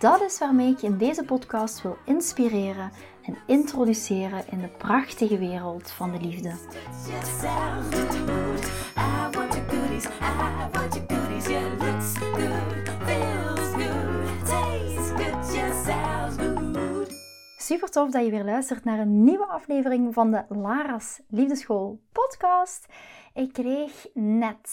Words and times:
Dat 0.00 0.20
is 0.20 0.38
waarmee 0.38 0.70
ik 0.70 0.78
je 0.78 0.86
in 0.86 0.98
deze 0.98 1.24
podcast 1.24 1.82
wil 1.82 1.96
inspireren 2.04 2.90
en 3.22 3.36
introduceren 3.46 4.44
in 4.50 4.60
de 4.60 4.68
prachtige 4.68 5.38
wereld 5.38 5.90
van 5.90 6.12
de 6.12 6.20
liefde. 6.20 6.52
Super 17.56 17.90
tof 17.90 18.10
dat 18.10 18.24
je 18.24 18.30
weer 18.30 18.44
luistert 18.44 18.84
naar 18.84 18.98
een 18.98 19.24
nieuwe 19.24 19.46
aflevering 19.46 20.14
van 20.14 20.30
de 20.30 20.44
Lara's 20.48 21.20
Liefdeschool 21.28 22.00
podcast. 22.12 22.86
Ik 23.34 23.52
kreeg 23.52 24.06
net 24.14 24.68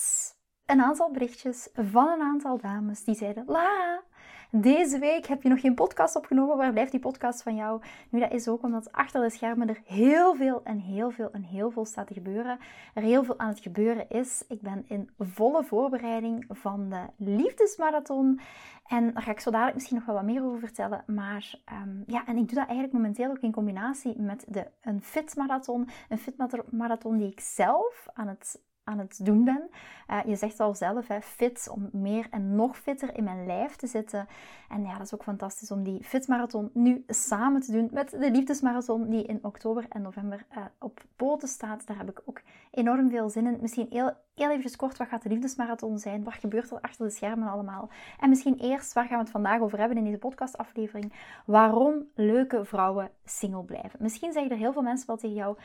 een 0.66 0.82
aantal 0.82 1.12
berichtjes 1.12 1.70
van 1.74 2.08
een 2.08 2.22
aantal 2.22 2.58
dames 2.58 3.04
die 3.04 3.16
zeiden: 3.16 3.44
Lara, 3.48 4.04
deze 4.52 5.00
week 5.00 5.26
heb 5.26 5.44
je 5.44 5.50
nog 5.50 5.62
geen 5.62 5.76
podcast 5.76 6.16
opgenomen. 6.16 6.58
Waar 6.58 6.72
blijft 6.72 6.92
die 6.92 7.00
podcast 7.00 7.44
van 7.44 7.56
jou? 7.56 7.82
Nu, 8.10 8.20
dat 8.20 8.32
is 8.32 8.48
ook 8.48 8.64
omdat 8.64 8.92
achter 8.92 9.22
de 9.22 9.30
schermen 9.30 9.70
er 9.70 9.82
heel 9.86 10.36
veel 10.36 10.62
en 10.64 10.80
heel 10.80 11.12
veel 11.12 11.32
en 11.32 11.44
heel 11.44 11.72
veel 11.72 11.86
staat 11.86 12.08
te 12.08 12.14
gebeuren. 12.14 12.60
Er 12.94 13.02
heel 13.02 13.24
veel 13.24 13.40
aan 13.40 13.50
het 13.50 13.60
gebeuren 13.60 14.10
is. 14.10 14.44
Ik 14.48 14.62
ben 14.62 14.86
in 14.88 15.10
volle 15.20 15.64
voorbereiding 15.64 16.46
van 16.50 16.90
de 16.90 17.06
liefdesmarathon. 17.18 18.40
En 18.88 19.14
daar 19.14 19.24
ga 19.24 19.32
ik 19.32 19.40
zo 19.40 19.52
dadelijk 19.52 19.76
misschien 19.76 19.98
nog 19.98 20.06
wel 20.06 20.16
wat 20.16 20.24
meer 20.24 20.44
over 20.44 20.60
vertellen. 20.60 21.04
Maar 21.08 21.60
um, 21.84 22.04
ja, 22.06 22.26
en 22.26 22.38
ik 22.38 22.48
doe 22.48 22.58
dat 22.58 22.68
eigenlijk 22.68 22.94
momenteel 22.94 23.30
ook 23.30 23.40
in 23.40 23.52
combinatie 23.52 24.20
met 24.20 24.46
de, 24.48 24.68
een 24.82 25.02
fitmarathon. 25.02 25.90
Een 26.10 26.18
fitmarathon 26.18 27.18
die 27.18 27.32
ik 27.32 27.40
zelf 27.40 28.08
aan 28.14 28.28
het 28.28 28.62
aan 28.88 29.00
het 29.00 29.26
doen 29.26 29.44
ben. 29.44 29.70
Uh, 30.10 30.20
je 30.26 30.36
zegt 30.36 30.60
al 30.60 30.76
zelf, 30.76 31.08
hè, 31.08 31.22
fit, 31.22 31.70
om 31.72 31.90
meer 31.92 32.28
en 32.32 32.56
nog 32.56 32.78
fitter 32.78 33.18
in 33.18 33.24
mijn 33.24 33.46
lijf 33.46 33.76
te 33.76 33.88
zitten. 33.88 34.28
En 34.70 34.84
ja, 34.84 34.98
dat 34.98 35.06
is 35.06 35.14
ook 35.14 35.24
fantastisch 35.24 35.72
om 35.72 35.84
die 35.84 36.04
fitmarathon 36.04 36.70
nu 36.74 37.04
samen 37.08 37.62
te 37.62 37.72
doen 37.72 37.90
met 37.92 38.10
de 38.10 38.32
liefdesmarathon 38.32 39.10
die 39.10 39.24
in 39.24 39.40
oktober 39.42 39.86
en 39.90 40.02
november 40.02 40.46
uh, 40.52 40.58
op 40.80 41.02
poten 41.16 41.48
staat. 41.48 41.88
Daar 41.88 41.98
heb 41.98 42.10
ik 42.10 42.22
ook 42.26 42.42
enorm 42.72 43.10
veel 43.10 43.30
zin 43.30 43.46
in. 43.46 43.58
Misschien 43.62 43.88
heel, 43.90 44.14
heel 44.36 44.52
even 44.52 44.76
kort, 44.76 44.98
wat 44.98 45.08
gaat 45.08 45.24
de 45.24 45.30
liefdesmarathon 45.30 46.00
zijn? 46.00 46.24
Wat 46.24 46.34
gebeurt 46.34 46.72
er 46.72 46.82
achter 46.82 47.06
de 47.06 47.12
schermen 47.12 47.48
allemaal? 47.48 47.90
En 48.20 48.30
misschien 48.30 48.58
eerst, 48.60 48.94
waar 48.94 49.06
gaan 49.06 49.18
we 49.18 49.24
het 49.24 49.32
vandaag 49.32 49.60
over 49.62 49.80
hebben 49.80 49.98
in 49.98 50.04
deze 50.04 50.18
podcastaflevering? 50.18 51.14
Waarom 51.46 52.04
leuke 52.16 52.66
vrouwen 52.66 53.10
single 53.26 53.64
blijven? 53.64 54.00
Misschien 54.00 54.34
zeggen 54.34 54.52
er 54.52 54.58
heel 54.58 54.74
veel 54.74 54.82
mensen 54.82 55.08
wel 55.08 55.18
tegen 55.18 55.36
jou 55.36 55.58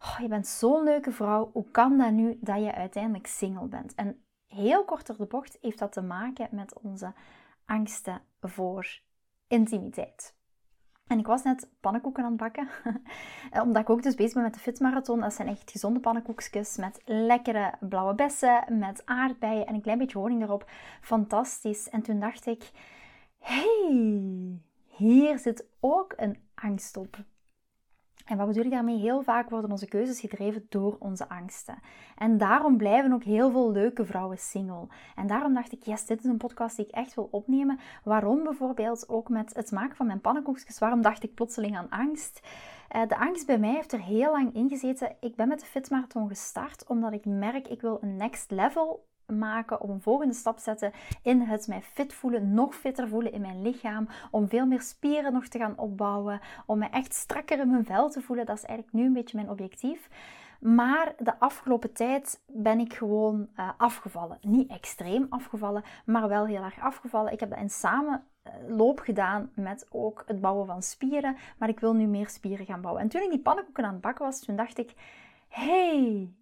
oh, 0.00 0.18
je 0.20 0.28
bent 0.28 0.46
zo'n 0.46 0.84
leuke 0.84 1.12
vrouw, 1.12 1.50
hoe 1.52 1.70
kan 1.70 1.98
dat 1.98 2.12
nu 2.12 2.38
dat 2.40 2.58
je 2.62 2.74
uiteindelijk 2.74 3.26
single 3.26 3.66
bent? 3.66 3.94
En 3.94 4.22
heel 4.46 4.84
kort 4.84 5.06
door 5.06 5.16
de 5.16 5.26
bocht 5.26 5.58
heeft 5.60 5.78
dat 5.78 5.92
te 5.92 6.02
maken 6.02 6.48
met 6.50 6.78
onze 6.78 7.12
angsten 7.64 8.20
voor 8.40 9.00
intimiteit. 9.46 10.36
En 11.06 11.18
ik 11.18 11.26
was 11.26 11.42
net 11.42 11.70
pannenkoeken 11.80 12.24
aan 12.24 12.30
het 12.30 12.40
bakken, 12.40 12.68
omdat 13.64 13.82
ik 13.82 13.90
ook 13.90 14.02
dus 14.02 14.14
bezig 14.14 14.34
ben 14.34 14.42
met 14.42 14.54
de 14.54 14.60
fitmarathon. 14.60 15.20
Dat 15.20 15.34
zijn 15.34 15.48
echt 15.48 15.70
gezonde 15.70 16.00
pannenkoekjes 16.00 16.76
met 16.76 17.00
lekkere 17.04 17.74
blauwe 17.80 18.14
bessen, 18.14 18.78
met 18.78 19.02
aardbeien 19.06 19.66
en 19.66 19.74
een 19.74 19.82
klein 19.82 19.98
beetje 19.98 20.18
honing 20.18 20.42
erop. 20.42 20.70
Fantastisch. 21.00 21.88
En 21.88 22.02
toen 22.02 22.20
dacht 22.20 22.46
ik, 22.46 22.70
hey, 23.38 24.60
hier 24.86 25.38
zit 25.38 25.66
ook 25.80 26.12
een 26.16 26.38
angst 26.54 26.96
op. 26.96 27.24
En 28.28 28.36
wat 28.36 28.46
bedoel 28.46 28.64
ik 28.64 28.70
daarmee? 28.70 28.98
Heel 28.98 29.22
vaak 29.22 29.50
worden 29.50 29.70
onze 29.70 29.88
keuzes 29.88 30.20
gedreven 30.20 30.66
door 30.68 30.96
onze 30.98 31.28
angsten. 31.28 31.78
En 32.16 32.38
daarom 32.38 32.76
blijven 32.76 33.12
ook 33.12 33.22
heel 33.22 33.50
veel 33.50 33.72
leuke 33.72 34.04
vrouwen 34.04 34.38
single. 34.38 34.86
En 35.14 35.26
daarom 35.26 35.54
dacht 35.54 35.72
ik, 35.72 35.82
yes, 35.82 36.06
dit 36.06 36.18
is 36.18 36.24
een 36.24 36.36
podcast 36.36 36.76
die 36.76 36.86
ik 36.86 36.94
echt 36.94 37.14
wil 37.14 37.28
opnemen. 37.30 37.78
Waarom 38.04 38.42
bijvoorbeeld 38.42 39.08
ook 39.08 39.28
met 39.28 39.54
het 39.54 39.70
maken 39.70 39.96
van 39.96 40.06
mijn 40.06 40.20
pannenkoekjes? 40.20 40.78
Waarom 40.78 41.02
dacht 41.02 41.22
ik 41.22 41.34
plotseling 41.34 41.76
aan 41.76 41.90
angst? 41.90 42.40
Uh, 42.96 43.06
de 43.06 43.18
angst 43.18 43.46
bij 43.46 43.58
mij 43.58 43.74
heeft 43.74 43.92
er 43.92 44.02
heel 44.02 44.30
lang 44.30 44.54
in 44.54 44.68
gezeten. 44.68 45.16
Ik 45.20 45.36
ben 45.36 45.48
met 45.48 45.60
de 45.60 45.66
Fitmarathon 45.66 46.28
gestart 46.28 46.86
omdat 46.86 47.12
ik 47.12 47.24
merk, 47.24 47.68
ik 47.68 47.80
wil 47.80 47.98
een 48.00 48.16
next 48.16 48.50
level 48.50 49.06
maken, 49.36 49.80
om 49.80 49.90
een 49.90 50.00
volgende 50.00 50.34
stap 50.34 50.58
zetten 50.58 50.92
in 51.22 51.40
het 51.40 51.66
mij 51.66 51.82
fit 51.82 52.12
voelen, 52.12 52.54
nog 52.54 52.74
fitter 52.74 53.08
voelen 53.08 53.32
in 53.32 53.40
mijn 53.40 53.62
lichaam, 53.62 54.08
om 54.30 54.48
veel 54.48 54.66
meer 54.66 54.82
spieren 54.82 55.32
nog 55.32 55.46
te 55.46 55.58
gaan 55.58 55.78
opbouwen, 55.78 56.40
om 56.66 56.78
mij 56.78 56.90
echt 56.90 57.14
strakker 57.14 57.58
in 57.58 57.70
mijn 57.70 57.84
vel 57.84 58.10
te 58.10 58.20
voelen. 58.20 58.46
Dat 58.46 58.56
is 58.56 58.64
eigenlijk 58.64 58.96
nu 58.96 59.06
een 59.06 59.12
beetje 59.12 59.36
mijn 59.36 59.50
objectief. 59.50 60.08
Maar 60.60 61.14
de 61.18 61.38
afgelopen 61.38 61.92
tijd 61.92 62.42
ben 62.46 62.78
ik 62.78 62.92
gewoon 62.92 63.48
uh, 63.56 63.70
afgevallen. 63.76 64.38
Niet 64.40 64.70
extreem 64.70 65.26
afgevallen, 65.28 65.82
maar 66.04 66.28
wel 66.28 66.46
heel 66.46 66.62
erg 66.62 66.80
afgevallen. 66.80 67.32
Ik 67.32 67.40
heb 67.40 67.50
dat 67.50 67.58
in 67.58 67.70
samenloop 67.70 69.00
gedaan 69.00 69.50
met 69.54 69.86
ook 69.90 70.24
het 70.26 70.40
bouwen 70.40 70.66
van 70.66 70.82
spieren. 70.82 71.36
Maar 71.58 71.68
ik 71.68 71.80
wil 71.80 71.94
nu 71.94 72.06
meer 72.06 72.28
spieren 72.28 72.66
gaan 72.66 72.80
bouwen. 72.80 73.02
En 73.02 73.08
toen 73.08 73.22
ik 73.22 73.30
die 73.30 73.40
pannenkoeken 73.40 73.84
aan 73.84 73.92
het 73.92 74.00
bakken 74.00 74.24
was, 74.24 74.40
toen 74.40 74.56
dacht 74.56 74.78
ik... 74.78 74.94
Hey, 75.48 76.32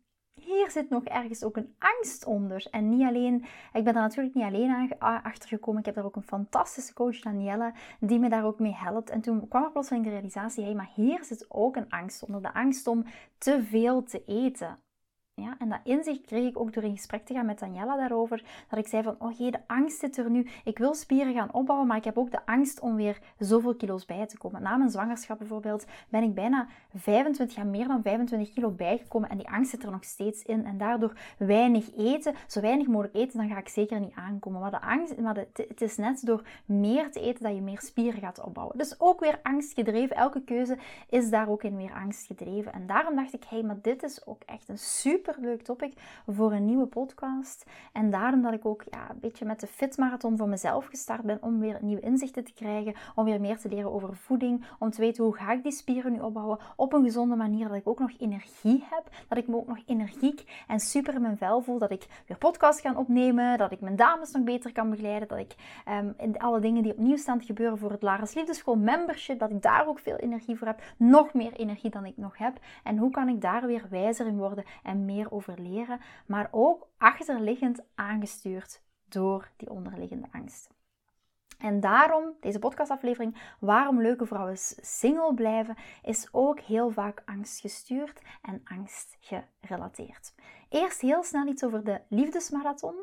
hier 0.46 0.70
zit 0.70 0.90
nog 0.90 1.04
ergens 1.04 1.44
ook 1.44 1.56
een 1.56 1.74
angst 1.78 2.24
onder. 2.24 2.66
En 2.70 2.88
niet 2.88 3.06
alleen, 3.06 3.44
ik 3.72 3.84
ben 3.84 3.94
er 3.94 4.00
natuurlijk 4.00 4.34
niet 4.34 4.44
alleen 4.44 4.94
achter 5.00 5.48
gekomen. 5.48 5.80
Ik 5.80 5.86
heb 5.86 5.94
daar 5.94 6.04
ook 6.04 6.16
een 6.16 6.22
fantastische 6.22 6.92
coach, 6.94 7.20
Danielle, 7.20 7.72
die 8.00 8.18
me 8.18 8.28
daar 8.28 8.44
ook 8.44 8.58
mee 8.58 8.74
helpt. 8.74 9.10
En 9.10 9.20
toen 9.20 9.48
kwam 9.48 9.64
er 9.64 9.70
plotseling 9.70 10.04
de 10.04 10.10
realisatie, 10.10 10.62
hé, 10.62 10.68
hey, 10.68 10.76
maar 10.76 10.90
hier 10.94 11.24
zit 11.24 11.46
ook 11.48 11.76
een 11.76 11.90
angst 11.90 12.22
onder. 12.22 12.42
De 12.42 12.54
angst 12.54 12.86
om 12.86 13.04
te 13.38 13.62
veel 13.62 14.02
te 14.02 14.22
eten. 14.26 14.78
Ja, 15.42 15.56
en 15.58 15.68
dat 15.68 15.80
inzicht 15.84 16.20
kreeg 16.20 16.48
ik 16.48 16.58
ook 16.60 16.72
door 16.72 16.82
in 16.82 16.96
gesprek 16.96 17.26
te 17.26 17.34
gaan 17.34 17.46
met 17.46 17.58
Daniela 17.58 17.96
daarover. 17.96 18.42
Dat 18.68 18.78
ik 18.78 18.86
zei 18.86 19.02
van, 19.02 19.16
oh 19.18 19.38
jee, 19.38 19.50
de 19.50 19.58
angst 19.66 19.98
zit 19.98 20.16
er 20.16 20.30
nu. 20.30 20.46
Ik 20.64 20.78
wil 20.78 20.94
spieren 20.94 21.34
gaan 21.34 21.52
opbouwen, 21.52 21.88
maar 21.88 21.96
ik 21.96 22.04
heb 22.04 22.18
ook 22.18 22.30
de 22.30 22.46
angst 22.46 22.80
om 22.80 22.96
weer 22.96 23.18
zoveel 23.38 23.74
kilo's 23.74 24.04
bij 24.04 24.26
te 24.26 24.38
komen. 24.38 24.62
Na 24.62 24.76
mijn 24.76 24.90
zwangerschap 24.90 25.38
bijvoorbeeld 25.38 25.84
ben 26.08 26.22
ik 26.22 26.34
bijna 26.34 26.66
25, 26.94 27.56
ja 27.56 27.64
meer 27.64 27.86
dan 27.86 28.02
25 28.02 28.54
kilo 28.54 28.70
bijgekomen. 28.70 29.28
En 29.28 29.36
die 29.36 29.48
angst 29.48 29.70
zit 29.70 29.82
er 29.82 29.90
nog 29.90 30.04
steeds 30.04 30.42
in. 30.42 30.66
En 30.66 30.78
daardoor 30.78 31.12
weinig 31.38 31.96
eten, 31.96 32.34
zo 32.46 32.60
weinig 32.60 32.86
mogelijk 32.86 33.14
eten, 33.14 33.38
dan 33.38 33.48
ga 33.48 33.58
ik 33.58 33.68
zeker 33.68 34.00
niet 34.00 34.14
aankomen. 34.14 34.60
Maar, 34.60 34.70
de 34.70 34.80
angst, 34.80 35.16
maar 35.16 35.36
het 35.52 35.82
is 35.82 35.96
net 35.96 36.26
door 36.26 36.42
meer 36.64 37.10
te 37.10 37.20
eten 37.20 37.42
dat 37.42 37.54
je 37.54 37.60
meer 37.60 37.80
spieren 37.80 38.20
gaat 38.20 38.40
opbouwen. 38.44 38.78
Dus 38.78 39.00
ook 39.00 39.20
weer 39.20 39.40
angst 39.42 39.72
gedreven. 39.72 40.16
Elke 40.16 40.42
keuze 40.44 40.78
is 41.08 41.30
daar 41.30 41.48
ook 41.48 41.62
in 41.62 41.76
weer 41.76 41.92
angst 41.92 42.26
gedreven. 42.26 42.72
En 42.72 42.86
daarom 42.86 43.16
dacht 43.16 43.34
ik, 43.34 43.44
hé, 43.48 43.56
hey, 43.56 43.66
maar 43.66 43.78
dit 43.82 44.02
is 44.02 44.26
ook 44.26 44.42
echt 44.46 44.68
een 44.68 44.78
super 44.78 45.24
leuk 45.34 45.62
topic 45.62 45.92
voor 46.26 46.52
een 46.52 46.64
nieuwe 46.64 46.86
podcast. 46.86 47.66
En 47.92 48.10
daarom 48.10 48.42
dat 48.42 48.52
ik 48.52 48.66
ook 48.66 48.84
ja, 48.90 49.10
een 49.10 49.20
beetje 49.20 49.44
met 49.44 49.60
de 49.60 49.66
fitmarathon 49.66 50.36
voor 50.36 50.48
mezelf 50.48 50.86
gestart 50.86 51.22
ben 51.22 51.38
om 51.40 51.60
weer 51.60 51.78
nieuwe 51.80 52.02
inzichten 52.02 52.44
te 52.44 52.52
krijgen, 52.52 52.94
om 53.14 53.24
weer 53.24 53.40
meer 53.40 53.58
te 53.58 53.68
leren 53.68 53.92
over 53.92 54.16
voeding, 54.16 54.64
om 54.78 54.90
te 54.90 55.00
weten 55.00 55.24
hoe 55.24 55.36
ga 55.36 55.52
ik 55.52 55.62
die 55.62 55.72
spieren 55.72 56.12
nu 56.12 56.20
opbouwen 56.20 56.58
op 56.76 56.92
een 56.92 57.04
gezonde 57.04 57.36
manier, 57.36 57.68
dat 57.68 57.76
ik 57.76 57.88
ook 57.88 57.98
nog 57.98 58.10
energie 58.18 58.84
heb, 58.90 59.08
dat 59.28 59.38
ik 59.38 59.48
me 59.48 59.56
ook 59.56 59.66
nog 59.66 59.82
energiek 59.86 60.64
en 60.66 60.80
super 60.80 61.14
in 61.14 61.22
mijn 61.22 61.36
vel 61.36 61.62
voel, 61.62 61.78
dat 61.78 61.90
ik 61.90 62.06
weer 62.26 62.38
podcast 62.38 62.80
ga 62.80 62.94
opnemen, 62.94 63.58
dat 63.58 63.72
ik 63.72 63.80
mijn 63.80 63.96
dames 63.96 64.30
nog 64.30 64.42
beter 64.42 64.72
kan 64.72 64.90
begeleiden, 64.90 65.28
dat 65.28 65.38
ik 65.38 65.54
um, 65.88 66.14
in 66.18 66.38
alle 66.38 66.60
dingen 66.60 66.82
die 66.82 66.92
opnieuw 66.92 67.16
staan 67.16 67.38
te 67.38 67.46
gebeuren 67.46 67.78
voor 67.78 67.90
het 67.90 68.02
Laris 68.02 68.34
Liefdeschool 68.34 68.76
membership, 68.76 69.38
dat 69.38 69.50
ik 69.50 69.62
daar 69.62 69.86
ook 69.86 69.98
veel 69.98 70.16
energie 70.16 70.56
voor 70.56 70.66
heb, 70.66 70.82
nog 70.96 71.34
meer 71.34 71.52
energie 71.52 71.90
dan 71.90 72.04
ik 72.04 72.16
nog 72.16 72.38
heb. 72.38 72.58
En 72.82 72.98
hoe 72.98 73.10
kan 73.10 73.28
ik 73.28 73.40
daar 73.40 73.66
weer 73.66 73.86
wijzer 73.90 74.26
in 74.26 74.36
worden 74.36 74.64
en 74.82 75.04
meer 75.04 75.15
meer 75.16 75.30
over 75.30 75.60
leren, 75.60 76.00
maar 76.26 76.48
ook 76.50 76.88
achterliggend 76.98 77.82
aangestuurd 77.94 78.82
door 79.08 79.50
die 79.56 79.70
onderliggende 79.70 80.28
angst. 80.32 80.74
En 81.58 81.80
daarom, 81.80 82.32
deze 82.40 82.58
podcastaflevering, 82.58 83.54
waarom 83.60 84.00
leuke 84.00 84.26
vrouwen 84.26 84.56
single 84.80 85.34
blijven, 85.34 85.76
is 86.02 86.28
ook 86.32 86.60
heel 86.60 86.90
vaak 86.90 87.22
angstgestuurd 87.24 88.20
en 88.42 88.60
angstgerelateerd. 88.64 90.34
Eerst 90.68 91.00
heel 91.00 91.22
snel 91.22 91.46
iets 91.46 91.64
over 91.64 91.84
de 91.84 92.00
liefdesmarathon. 92.08 92.94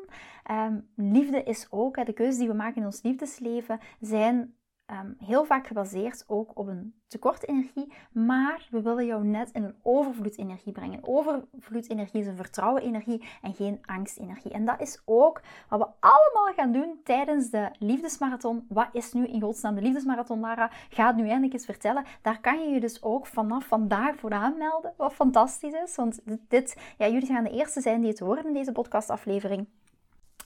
Um, 0.50 0.88
liefde 0.96 1.42
is 1.42 1.66
ook, 1.70 2.06
de 2.06 2.12
keuzes 2.12 2.38
die 2.38 2.48
we 2.48 2.54
maken 2.54 2.76
in 2.76 2.84
ons 2.84 3.02
liefdesleven 3.02 3.80
zijn 4.00 4.54
Ehm, 4.86 5.12
heel 5.18 5.44
vaak 5.44 5.66
gebaseerd 5.66 6.24
ook 6.26 6.50
op 6.54 6.66
een 6.66 6.94
tekort 7.06 7.48
energie, 7.48 7.92
maar 8.12 8.68
we 8.70 8.82
willen 8.82 9.06
jou 9.06 9.24
net 9.24 9.50
in 9.50 9.62
een 9.62 9.74
overvloed 9.82 10.38
energie 10.38 10.72
brengen. 10.72 10.98
Overvloed 11.02 11.90
energie 11.90 12.20
is 12.20 12.26
een 12.26 12.36
vertrouwen 12.36 12.82
energie 12.82 13.28
en 13.42 13.54
geen 13.54 13.78
angstenergie. 13.84 14.52
En 14.52 14.64
dat 14.64 14.80
is 14.80 15.02
ook 15.04 15.40
wat 15.68 15.78
we 15.78 15.86
allemaal 16.00 16.52
gaan 16.56 16.72
doen 16.72 17.00
tijdens 17.04 17.50
de 17.50 17.70
liefdesmarathon. 17.78 18.66
Wat 18.68 18.88
is 18.92 19.12
nu 19.12 19.26
in 19.26 19.40
godsnaam 19.40 19.74
de 19.74 19.82
liefdesmarathon, 19.82 20.40
Lara? 20.40 20.70
Ga 20.88 21.06
het 21.06 21.16
nu 21.16 21.28
eindelijk 21.28 21.52
eens 21.52 21.64
vertellen. 21.64 22.04
Daar 22.22 22.40
kan 22.40 22.60
je 22.60 22.74
je 22.74 22.80
dus 22.80 23.02
ook 23.02 23.26
vanaf 23.26 23.66
vandaag 23.66 24.16
voor 24.16 24.32
aanmelden, 24.32 24.94
wat 24.96 25.14
fantastisch 25.14 25.72
is. 25.72 25.96
Want 25.96 26.20
dit, 26.48 26.94
ja, 26.98 27.08
jullie 27.08 27.26
gaan 27.28 27.44
de 27.44 27.50
eerste 27.50 27.80
zijn 27.80 28.00
die 28.00 28.10
het 28.10 28.18
horen 28.18 28.46
in 28.46 28.52
deze 28.52 28.72
podcastaflevering. 28.72 29.68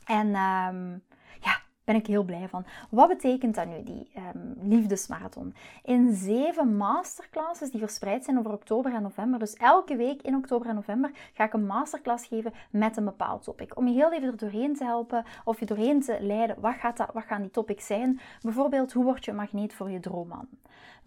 En 0.04 0.28
ja, 0.28 1.00
ben 1.88 1.96
ik 1.96 2.06
heel 2.06 2.22
blij 2.22 2.48
van. 2.48 2.64
Wat 2.90 3.08
betekent 3.08 3.54
dat 3.54 3.66
nu, 3.66 3.82
die 3.82 4.10
um, 4.16 4.54
liefdesmarathon? 4.62 5.54
In 5.82 6.14
zeven 6.14 6.76
masterclasses 6.76 7.70
die 7.70 7.80
verspreid 7.80 8.24
zijn 8.24 8.38
over 8.38 8.52
oktober 8.52 8.94
en 8.94 9.02
november. 9.02 9.38
Dus 9.38 9.54
elke 9.54 9.96
week 9.96 10.22
in 10.22 10.34
oktober 10.34 10.68
en 10.68 10.74
november 10.74 11.10
ga 11.32 11.44
ik 11.44 11.52
een 11.52 11.66
masterclass 11.66 12.26
geven 12.26 12.52
met 12.70 12.96
een 12.96 13.04
bepaald 13.04 13.42
topic. 13.42 13.76
Om 13.76 13.88
je 13.88 13.94
heel 13.94 14.12
even 14.12 14.28
er 14.28 14.36
doorheen 14.36 14.74
te 14.74 14.84
helpen 14.84 15.24
of 15.44 15.60
je 15.60 15.66
doorheen 15.66 16.00
te 16.00 16.16
leiden. 16.20 16.60
Wat, 16.60 16.74
gaat 16.74 16.96
dat, 16.96 17.10
wat 17.12 17.24
gaan 17.24 17.42
die 17.42 17.50
topics 17.50 17.86
zijn? 17.86 18.20
Bijvoorbeeld, 18.42 18.92
hoe 18.92 19.04
word 19.04 19.24
je 19.24 19.30
een 19.30 19.36
magneet 19.36 19.74
voor 19.74 19.90
je 19.90 20.00
droomman? 20.00 20.48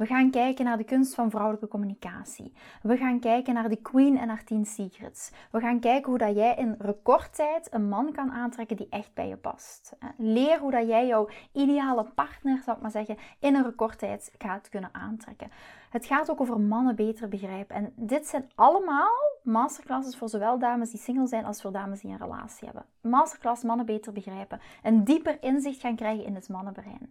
We 0.02 0.08
gaan 0.08 0.32
kijken 0.32 0.66
naar 0.66 0.78
de 0.78 0.84
kunst 0.84 1.16
van 1.16 1.30
vrouwelijke 1.30 1.68
communicatie. 1.68 2.54
We 2.82 2.98
gaan 2.98 3.20
kijken 3.20 3.54
naar 3.54 3.70
de 3.70 3.76
Queen 3.76 4.18
en 4.18 4.30
haar 4.30 4.44
10 4.44 4.66
secrets. 4.66 5.32
We 5.52 5.60
gaan 5.60 5.80
kijken 5.80 6.10
hoe 6.10 6.18
dat 6.18 6.36
jij 6.36 6.56
in 6.56 6.76
recordtijd 6.80 7.68
een 7.74 7.90
man 7.90 8.12
kan 8.12 8.32
aantrekken 8.32 8.78
die 8.78 8.88
echt 8.90 9.14
bij 9.14 9.28
je 9.28 9.38
past. 9.38 9.96
Leer 10.18 10.60
hoe 10.60 10.72
dat 10.72 10.88
jij 10.88 11.08
jouw 11.08 11.30
ideale 11.52 12.04
partner, 12.04 12.62
zou 12.66 12.76
ik 12.76 12.82
maar 12.82 12.92
zeggen, 12.92 13.18
in 13.40 13.56
een 13.56 13.64
recordtijd 13.64 14.34
gaat 14.38 14.70
kunnen 14.70 14.90
aantrekken. 14.94 15.52
Het 15.90 16.06
gaat 16.06 16.32
ook 16.32 16.42
over 16.42 16.60
mannen 16.60 16.96
beter 16.96 17.28
begrijpen. 17.28 17.76
En 17.76 17.94
dit 17.96 18.28
zijn 18.28 18.50
allemaal 18.56 19.32
masterclasses 19.44 20.18
voor 20.18 20.30
zowel 20.30 20.60
dames 20.60 20.92
die 20.92 21.00
single 21.00 21.28
zijn 21.28 21.46
als 21.46 21.62
voor 21.62 21.72
dames 21.72 22.02
die 22.02 22.12
een 22.12 22.18
relatie 22.18 22.66
hebben. 22.66 22.86
Masterclass 23.02 23.64
mannen 23.64 23.86
beter 23.86 24.14
begrijpen. 24.14 24.60
Een 24.84 25.04
dieper 25.04 25.44
inzicht 25.44 25.80
gaan 25.80 25.96
krijgen 25.96 26.26
in 26.26 26.36
het 26.36 26.50
mannenbrein. 26.50 27.10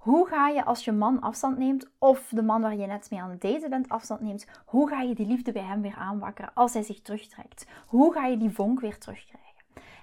Hoe 0.00 0.26
ga 0.26 0.48
je 0.48 0.64
als 0.64 0.84
je 0.84 0.92
man 0.92 1.20
afstand 1.20 1.58
neemt 1.58 1.90
of 1.98 2.28
de 2.28 2.42
man 2.42 2.62
waar 2.62 2.76
je 2.76 2.86
net 2.86 3.10
mee 3.10 3.20
aan 3.20 3.30
het 3.30 3.40
daten 3.40 3.70
bent 3.70 3.88
afstand 3.88 4.20
neemt, 4.20 4.46
hoe 4.66 4.88
ga 4.88 5.00
je 5.00 5.14
die 5.14 5.26
liefde 5.26 5.52
bij 5.52 5.62
hem 5.62 5.82
weer 5.82 5.94
aanwakkeren 5.94 6.50
als 6.54 6.72
hij 6.72 6.82
zich 6.82 7.00
terugtrekt? 7.02 7.66
Hoe 7.86 8.12
ga 8.12 8.26
je 8.26 8.36
die 8.36 8.50
vonk 8.50 8.80
weer 8.80 8.98
terugkrijgen? 8.98 9.50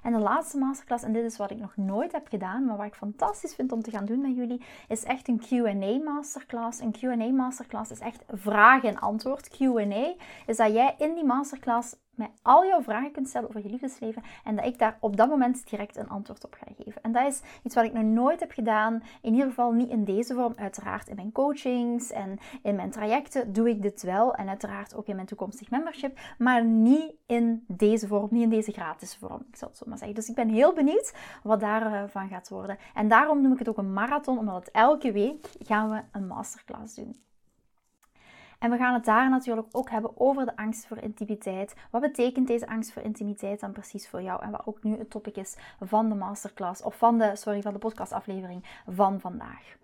En 0.03 0.13
de 0.13 0.19
laatste 0.19 0.57
masterclass, 0.57 1.03
en 1.03 1.13
dit 1.13 1.23
is 1.23 1.37
wat 1.37 1.51
ik 1.51 1.59
nog 1.59 1.77
nooit 1.77 2.11
heb 2.11 2.27
gedaan, 2.27 2.65
maar 2.65 2.77
wat 2.77 2.85
ik 2.85 2.95
fantastisch 2.95 3.55
vind 3.55 3.71
om 3.71 3.81
te 3.81 3.91
gaan 3.91 4.05
doen 4.05 4.21
met 4.21 4.35
jullie, 4.35 4.61
is 4.87 5.03
echt 5.03 5.27
een 5.27 5.41
QA 5.47 6.03
masterclass. 6.03 6.79
Een 6.79 6.95
QA 6.99 7.31
masterclass 7.31 7.91
is 7.91 7.99
echt 7.99 8.23
vraag 8.27 8.83
en 8.83 8.99
antwoord. 8.99 9.49
QA 9.49 10.13
is 10.45 10.57
dat 10.57 10.73
jij 10.73 10.95
in 10.97 11.13
die 11.13 11.25
masterclass 11.25 11.95
mij 12.17 12.31
al 12.41 12.65
jouw 12.65 12.81
vragen 12.81 13.11
kunt 13.11 13.27
stellen 13.27 13.49
over 13.49 13.63
je 13.63 13.69
liefdesleven 13.69 14.23
en 14.43 14.55
dat 14.55 14.65
ik 14.65 14.79
daar 14.79 14.97
op 14.99 15.17
dat 15.17 15.29
moment 15.29 15.69
direct 15.69 15.95
een 15.95 16.09
antwoord 16.09 16.45
op 16.45 16.53
ga 16.53 16.67
geven. 16.77 17.01
En 17.01 17.11
dat 17.11 17.27
is 17.27 17.41
iets 17.63 17.75
wat 17.75 17.85
ik 17.85 17.93
nog 17.93 18.03
nooit 18.03 18.39
heb 18.39 18.51
gedaan, 18.51 19.03
in 19.21 19.33
ieder 19.33 19.47
geval 19.47 19.71
niet 19.71 19.89
in 19.89 20.03
deze 20.03 20.33
vorm. 20.33 20.53
Uiteraard 20.55 21.07
in 21.07 21.15
mijn 21.15 21.31
coachings 21.31 22.11
en 22.11 22.39
in 22.63 22.75
mijn 22.75 22.91
trajecten 22.91 23.53
doe 23.53 23.69
ik 23.69 23.81
dit 23.81 24.01
wel 24.01 24.33
en 24.33 24.47
uiteraard 24.47 24.95
ook 24.95 25.07
in 25.07 25.15
mijn 25.15 25.27
toekomstig 25.27 25.69
membership, 25.69 26.19
maar 26.37 26.65
niet 26.65 27.13
in 27.25 27.63
deze 27.67 28.07
vorm, 28.07 28.27
niet 28.31 28.43
in 28.43 28.49
deze 28.49 28.71
gratis 28.71 29.15
vorm, 29.15 29.45
ik 29.47 29.55
zal 29.55 29.67
het 29.67 29.77
zo 29.77 29.85
maar 29.87 29.97
zeggen. 29.97 30.15
Dus 30.15 30.29
ik 30.29 30.35
ben 30.35 30.49
heel 30.49 30.73
benieuwd 30.73 31.13
wat 31.43 31.59
daarvan 31.59 32.23
uh, 32.23 32.29
gaat 32.29 32.49
worden. 32.49 32.77
En 32.93 33.07
daarom 33.07 33.41
noem 33.41 33.51
ik 33.53 33.59
het 33.59 33.69
ook 33.69 33.77
een 33.77 33.93
marathon, 33.93 34.37
omdat 34.37 34.55
het 34.55 34.71
elke 34.71 35.11
week 35.11 35.49
gaan 35.59 35.89
we 35.89 36.01
een 36.11 36.27
masterclass 36.27 36.95
doen. 36.95 37.26
En 38.59 38.71
we 38.71 38.77
gaan 38.77 38.93
het 38.93 39.05
daar 39.05 39.29
natuurlijk 39.29 39.67
ook 39.71 39.89
hebben 39.89 40.19
over 40.19 40.45
de 40.45 40.55
angst 40.55 40.87
voor 40.87 40.97
intimiteit. 40.97 41.75
Wat 41.91 42.01
betekent 42.01 42.47
deze 42.47 42.67
angst 42.67 42.93
voor 42.93 43.01
intimiteit 43.01 43.59
dan 43.59 43.71
precies 43.71 44.09
voor 44.09 44.21
jou? 44.21 44.41
En 44.41 44.51
wat 44.51 44.65
ook 44.65 44.83
nu 44.83 44.97
het 44.97 45.09
topic 45.09 45.35
is 45.35 45.57
van 45.79 46.09
de 46.09 46.15
masterclass, 46.15 46.81
of 46.81 46.97
van 46.97 47.17
de, 47.17 47.35
sorry, 47.35 47.61
van 47.61 47.73
de 47.73 47.79
podcastaflevering 47.79 48.81
van 48.87 49.19
vandaag. 49.19 49.75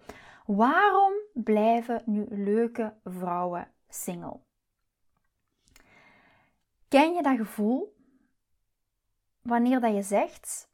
Waarom 0.46 1.14
blijven 1.34 2.02
nu 2.06 2.26
leuke 2.30 2.94
vrouwen 3.04 3.68
single? 3.90 4.40
Ken 6.88 7.14
je 7.14 7.22
dat 7.22 7.38
gevoel 7.38 7.96
wanneer 9.42 9.80
dat 9.80 9.96
je 9.96 10.04
zegt 10.04 10.72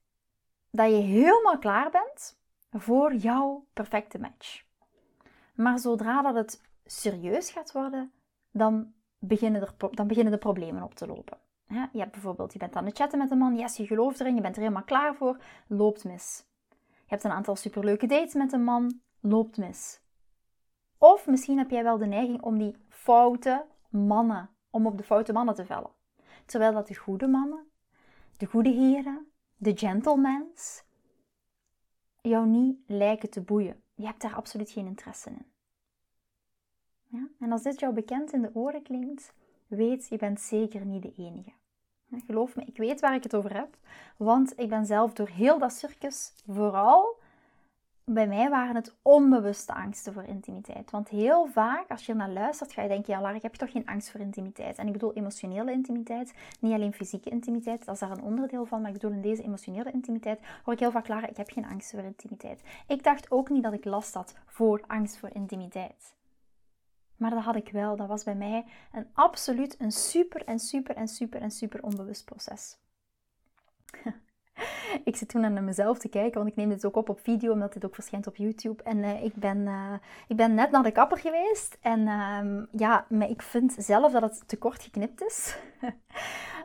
dat 0.71 0.89
je 0.89 0.95
helemaal 0.95 1.57
klaar 1.59 1.89
bent 1.89 2.39
voor 2.71 3.13
jouw 3.13 3.65
perfecte 3.73 4.19
match? 4.19 4.63
Maar 5.55 5.79
zodra 5.79 6.21
dat 6.21 6.35
het 6.35 6.68
serieus 6.91 7.51
gaat 7.51 7.71
worden, 7.71 8.11
dan 8.51 8.93
beginnen, 9.19 9.61
er, 9.61 9.73
dan 9.91 10.07
beginnen 10.07 10.33
de 10.33 10.39
problemen 10.39 10.83
op 10.83 10.93
te 10.93 11.07
lopen. 11.07 11.37
Je 11.67 11.99
hebt 11.99 12.11
bijvoorbeeld, 12.11 12.53
je 12.53 12.59
bent 12.59 12.75
aan 12.75 12.85
het 12.85 12.97
chatten 12.97 13.19
met 13.19 13.31
een 13.31 13.37
man, 13.37 13.55
yes, 13.55 13.77
je 13.77 13.87
gelooft 13.87 14.19
erin, 14.19 14.35
je 14.35 14.41
bent 14.41 14.55
er 14.55 14.61
helemaal 14.61 14.83
klaar 14.83 15.15
voor, 15.15 15.37
loopt 15.67 16.03
mis. 16.03 16.43
Je 16.69 17.15
hebt 17.15 17.23
een 17.23 17.31
aantal 17.31 17.55
superleuke 17.55 18.07
dates 18.07 18.33
met 18.33 18.53
een 18.53 18.63
man, 18.63 19.01
loopt 19.19 19.57
mis. 19.57 20.01
Of 20.97 21.27
misschien 21.27 21.57
heb 21.57 21.69
jij 21.69 21.83
wel 21.83 21.97
de 21.97 22.05
neiging 22.05 22.41
om 22.41 22.57
die 22.57 22.75
foute 22.89 23.65
mannen, 23.89 24.49
om 24.69 24.85
op 24.85 24.97
de 24.97 25.03
foute 25.03 25.33
mannen 25.33 25.55
te 25.55 25.65
vellen. 25.65 25.91
Terwijl 26.45 26.73
dat 26.73 26.87
de 26.87 26.95
goede 26.95 27.27
mannen, 27.27 27.67
de 28.37 28.45
goede 28.45 28.69
heren, 28.69 29.31
de 29.57 29.77
gentlemans, 29.77 30.83
jou 32.21 32.47
niet 32.47 32.79
lijken 32.87 33.29
te 33.29 33.41
boeien. 33.41 33.83
Je 33.95 34.05
hebt 34.05 34.21
daar 34.21 34.35
absoluut 34.35 34.71
geen 34.71 34.85
interesse 34.85 35.29
in. 35.29 35.45
Ja? 37.09 37.27
En 37.39 37.51
als 37.51 37.61
dit 37.61 37.79
jou 37.79 37.93
bekend 37.93 38.33
in 38.33 38.41
de 38.41 38.51
oren 38.53 38.81
klinkt, 38.81 39.33
weet 39.67 40.07
je 40.07 40.17
bent 40.17 40.39
zeker 40.39 40.85
niet 40.85 41.01
de 41.01 41.13
enige. 41.17 41.51
Geloof 42.25 42.55
me, 42.55 42.63
ik 42.65 42.77
weet 42.77 42.99
waar 42.99 43.15
ik 43.15 43.23
het 43.23 43.35
over 43.35 43.55
heb, 43.55 43.77
want 44.17 44.59
ik 44.59 44.69
ben 44.69 44.85
zelf 44.85 45.13
door 45.13 45.29
heel 45.29 45.59
dat 45.59 45.73
circus 45.73 46.33
vooral 46.47 47.17
bij 48.13 48.27
mij 48.27 48.49
waren 48.49 48.75
het 48.75 48.95
onbewuste 49.01 49.73
angsten 49.73 50.13
voor 50.13 50.23
intimiteit. 50.23 50.91
Want 50.91 51.09
heel 51.09 51.47
vaak, 51.47 51.89
als 51.89 52.05
je 52.05 52.13
naar 52.13 52.29
luistert, 52.29 52.71
ga 52.71 52.81
je 52.81 52.87
denken: 52.87 53.13
ja, 53.13 53.21
Lara, 53.21 53.35
ik 53.35 53.41
heb 53.41 53.53
toch 53.53 53.71
geen 53.71 53.85
angst 53.85 54.11
voor 54.11 54.19
intimiteit? 54.19 54.77
En 54.77 54.87
ik 54.87 54.93
bedoel 54.93 55.13
emotionele 55.13 55.71
intimiteit, 55.71 56.33
niet 56.59 56.73
alleen 56.73 56.93
fysieke 56.93 57.29
intimiteit, 57.29 57.85
dat 57.85 57.93
is 57.93 57.99
daar 57.99 58.11
een 58.11 58.23
onderdeel 58.23 58.65
van. 58.65 58.81
Maar 58.81 58.91
ik 58.91 58.99
bedoel, 58.99 59.15
in 59.15 59.21
deze 59.21 59.43
emotionele 59.43 59.91
intimiteit 59.91 60.39
hoor 60.63 60.73
ik 60.73 60.79
heel 60.79 60.91
vaak: 60.91 61.07
Lara, 61.07 61.27
ik 61.27 61.37
heb 61.37 61.49
geen 61.49 61.65
angst 61.65 61.91
voor 61.91 62.03
intimiteit. 62.03 62.61
Ik 62.87 63.03
dacht 63.03 63.31
ook 63.31 63.49
niet 63.49 63.63
dat 63.63 63.73
ik 63.73 63.85
last 63.85 64.13
had 64.13 64.35
voor 64.45 64.81
angst 64.87 65.17
voor 65.17 65.29
intimiteit. 65.33 66.17
Maar 67.19 67.29
dat 67.29 67.43
had 67.43 67.55
ik 67.55 67.69
wel. 67.71 67.95
Dat 67.95 68.07
was 68.07 68.23
bij 68.23 68.35
mij 68.35 68.65
een 68.91 69.07
absoluut 69.13 69.75
een 69.79 69.91
super 69.91 70.45
en 70.45 70.59
super 70.59 70.95
en 70.95 71.07
super 71.07 71.41
en 71.41 71.51
super 71.51 71.83
onbewust 71.83 72.25
proces. 72.25 72.77
ik 75.03 75.15
zit 75.15 75.29
toen 75.29 75.41
naar 75.41 75.63
mezelf 75.63 75.97
te 75.97 76.09
kijken, 76.09 76.37
want 76.37 76.49
ik 76.49 76.55
neem 76.55 76.69
dit 76.69 76.85
ook 76.85 76.95
op 76.95 77.09
op 77.09 77.19
video, 77.19 77.51
omdat 77.51 77.73
dit 77.73 77.85
ook 77.85 77.95
verschijnt 77.95 78.27
op 78.27 78.35
YouTube. 78.35 78.83
En 78.83 78.97
uh, 78.97 79.23
ik, 79.23 79.33
ben, 79.33 79.57
uh, 79.57 79.93
ik 80.27 80.35
ben 80.35 80.53
net 80.53 80.71
naar 80.71 80.83
de 80.83 80.91
kapper 80.91 81.17
geweest. 81.17 81.77
En 81.81 81.99
uh, 81.99 82.63
ja, 82.71 83.05
maar 83.09 83.29
ik 83.29 83.41
vind 83.41 83.75
zelf 83.77 84.11
dat 84.11 84.21
het 84.21 84.47
te 84.47 84.57
kort 84.57 84.83
geknipt 84.83 85.23
is. 85.23 85.57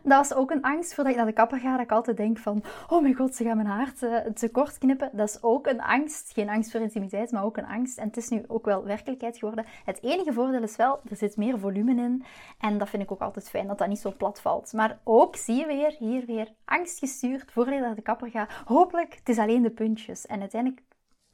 dat 0.04 0.28
was 0.28 0.34
ook 0.34 0.50
een 0.50 0.62
angst 0.62 0.94
voordat 0.94 1.12
ik 1.12 1.18
naar 1.18 1.28
de 1.28 1.32
kapper 1.32 1.58
ga. 1.58 1.70
Dat 1.70 1.84
ik 1.84 1.92
altijd 1.92 2.16
denk 2.16 2.38
van, 2.38 2.62
oh 2.88 3.02
mijn 3.02 3.14
god, 3.14 3.34
ze 3.34 3.44
gaan 3.44 3.56
mijn 3.56 3.68
haar 3.68 3.92
te, 3.94 4.30
te 4.34 4.50
kort 4.50 4.78
knippen. 4.78 5.10
Dat 5.12 5.28
is 5.28 5.42
ook 5.42 5.66
een 5.66 5.80
angst. 5.80 6.32
Geen 6.32 6.48
angst 6.48 6.70
voor 6.70 6.80
intimiteit, 6.80 7.30
maar 7.30 7.44
ook 7.44 7.56
een 7.56 7.66
angst. 7.66 7.98
En 7.98 8.06
het 8.06 8.16
is 8.16 8.28
nu 8.28 8.44
ook 8.46 8.64
wel 8.64 8.84
werkelijkheid 8.84 9.38
geworden. 9.38 9.64
Het 9.84 10.02
enige 10.02 10.32
voordeel 10.32 10.62
is 10.62 10.76
wel, 10.76 11.00
er 11.10 11.16
zit 11.16 11.36
meer 11.36 11.58
volume 11.58 12.02
in. 12.02 12.24
En 12.58 12.78
dat 12.78 12.88
vind 12.88 13.02
ik 13.02 13.12
ook 13.12 13.20
altijd 13.20 13.50
fijn, 13.50 13.66
dat 13.66 13.78
dat 13.78 13.88
niet 13.88 13.98
zo 13.98 14.12
plat 14.16 14.40
valt. 14.40 14.72
Maar 14.72 14.98
ook 15.04 15.36
zie 15.36 15.56
je 15.56 15.66
weer, 15.66 15.94
hier 15.98 16.26
weer, 16.26 16.52
angst 16.64 16.98
gestuurd 16.98 17.52
voordat 17.52 17.74
je 17.74 17.80
naar 17.80 17.94
de 17.94 18.02
kapper 18.02 18.30
gaat. 18.30 18.52
Hopelijk, 18.64 19.14
het 19.14 19.28
is 19.28 19.38
alleen 19.38 19.62
de 19.62 19.70
puntjes. 19.70 20.26
En 20.26 20.40
uiteindelijk 20.40 20.82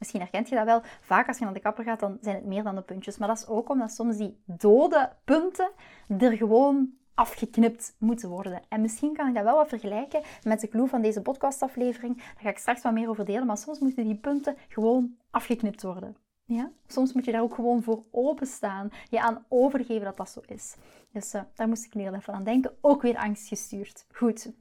Misschien 0.01 0.21
herkent 0.21 0.49
je 0.49 0.55
dat 0.55 0.65
wel. 0.65 0.81
Vaak 1.01 1.27
als 1.27 1.37
je 1.37 1.43
naar 1.43 1.53
de 1.53 1.59
kapper 1.59 1.83
gaat, 1.83 1.99
dan 1.99 2.17
zijn 2.21 2.35
het 2.35 2.45
meer 2.45 2.63
dan 2.63 2.75
de 2.75 2.81
puntjes. 2.81 3.17
Maar 3.17 3.27
dat 3.27 3.37
is 3.37 3.47
ook 3.47 3.69
omdat 3.69 3.91
soms 3.91 4.17
die 4.17 4.41
dode 4.45 5.11
punten 5.25 5.71
er 6.17 6.37
gewoon 6.37 6.89
afgeknipt 7.13 7.95
moeten 7.97 8.29
worden. 8.29 8.61
En 8.69 8.81
misschien 8.81 9.13
kan 9.13 9.27
ik 9.27 9.33
dat 9.33 9.43
wel 9.43 9.55
wat 9.55 9.67
vergelijken 9.67 10.21
met 10.43 10.59
de 10.59 10.67
clue 10.67 10.87
van 10.87 11.01
deze 11.01 11.21
podcastaflevering. 11.21 12.17
Daar 12.17 12.41
ga 12.41 12.49
ik 12.49 12.57
straks 12.57 12.81
wat 12.81 12.93
meer 12.93 13.09
over 13.09 13.25
delen. 13.25 13.45
Maar 13.45 13.57
soms 13.57 13.79
moeten 13.79 14.03
die 14.03 14.15
punten 14.15 14.55
gewoon 14.67 15.15
afgeknipt 15.29 15.83
worden. 15.83 16.15
Ja? 16.45 16.71
Soms 16.87 17.13
moet 17.13 17.25
je 17.25 17.31
daar 17.31 17.41
ook 17.41 17.55
gewoon 17.55 17.83
voor 17.83 18.03
openstaan. 18.11 18.89
Je 19.09 19.21
aan 19.21 19.45
overgeven 19.47 20.05
dat 20.05 20.17
dat 20.17 20.29
zo 20.29 20.41
is. 20.45 20.75
Dus 21.11 21.33
uh, 21.33 21.41
daar 21.55 21.67
moest 21.67 21.85
ik 21.85 21.93
nu 21.93 22.07
even 22.07 22.33
aan 22.33 22.43
denken. 22.43 22.71
Ook 22.81 23.01
weer 23.01 23.17
angstgestuurd. 23.17 24.05
Goed. 24.11 24.51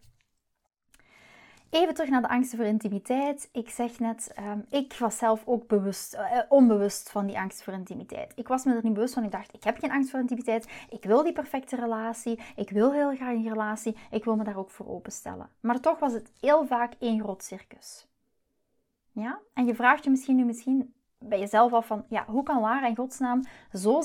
Even 1.71 1.95
terug 1.95 2.11
naar 2.11 2.23
de 2.23 2.29
angsten 2.29 2.59
voor 2.59 2.67
intimiteit. 2.67 3.49
Ik 3.53 3.71
zeg 3.71 3.99
net, 3.99 4.35
um, 4.39 4.65
ik 4.71 4.95
was 4.99 5.19
zelf 5.19 5.43
ook 5.45 5.67
bewust, 5.67 6.15
uh, 6.15 6.39
onbewust 6.49 7.11
van 7.11 7.27
die 7.27 7.39
angst 7.39 7.63
voor 7.63 7.73
intimiteit. 7.73 8.33
Ik 8.37 8.49
was 8.49 8.65
me 8.65 8.75
er 8.75 8.81
niet 8.83 8.95
bewust 8.95 9.15
van. 9.15 9.25
Ik 9.25 9.31
dacht, 9.31 9.55
ik 9.55 9.65
heb 9.65 9.79
geen 9.79 9.91
angst 9.91 10.11
voor 10.11 10.21
intimiteit. 10.21 10.69
Ik 10.91 11.05
wil 11.05 11.23
die 11.23 11.33
perfecte 11.33 11.77
relatie. 11.77 12.39
Ik 12.57 12.71
wil 12.71 12.93
heel 12.93 13.15
graag 13.15 13.35
een 13.35 13.49
relatie. 13.49 13.97
Ik 14.11 14.25
wil 14.25 14.37
me 14.37 14.45
daar 14.45 14.57
ook 14.57 14.71
voor 14.71 14.89
openstellen. 14.89 15.49
Maar 15.61 15.81
toch 15.81 15.99
was 15.99 16.13
het 16.13 16.33
heel 16.41 16.67
vaak 16.67 16.93
één 16.99 17.21
groot 17.21 17.43
circus. 17.43 18.07
Ja? 19.13 19.39
En 19.55 19.67
je 19.67 19.75
vraagt 19.75 20.05
je 20.05 20.11
misschien 20.11 20.37
nu 20.37 20.45
misschien 20.45 20.95
bij 21.19 21.39
jezelf 21.39 21.73
af 21.73 21.87
van, 21.87 22.05
ja, 22.09 22.25
hoe 22.27 22.43
kan 22.43 22.61
Lara 22.61 22.87
in 22.87 22.97
godsnaam 22.97 23.45
zo 23.73 24.01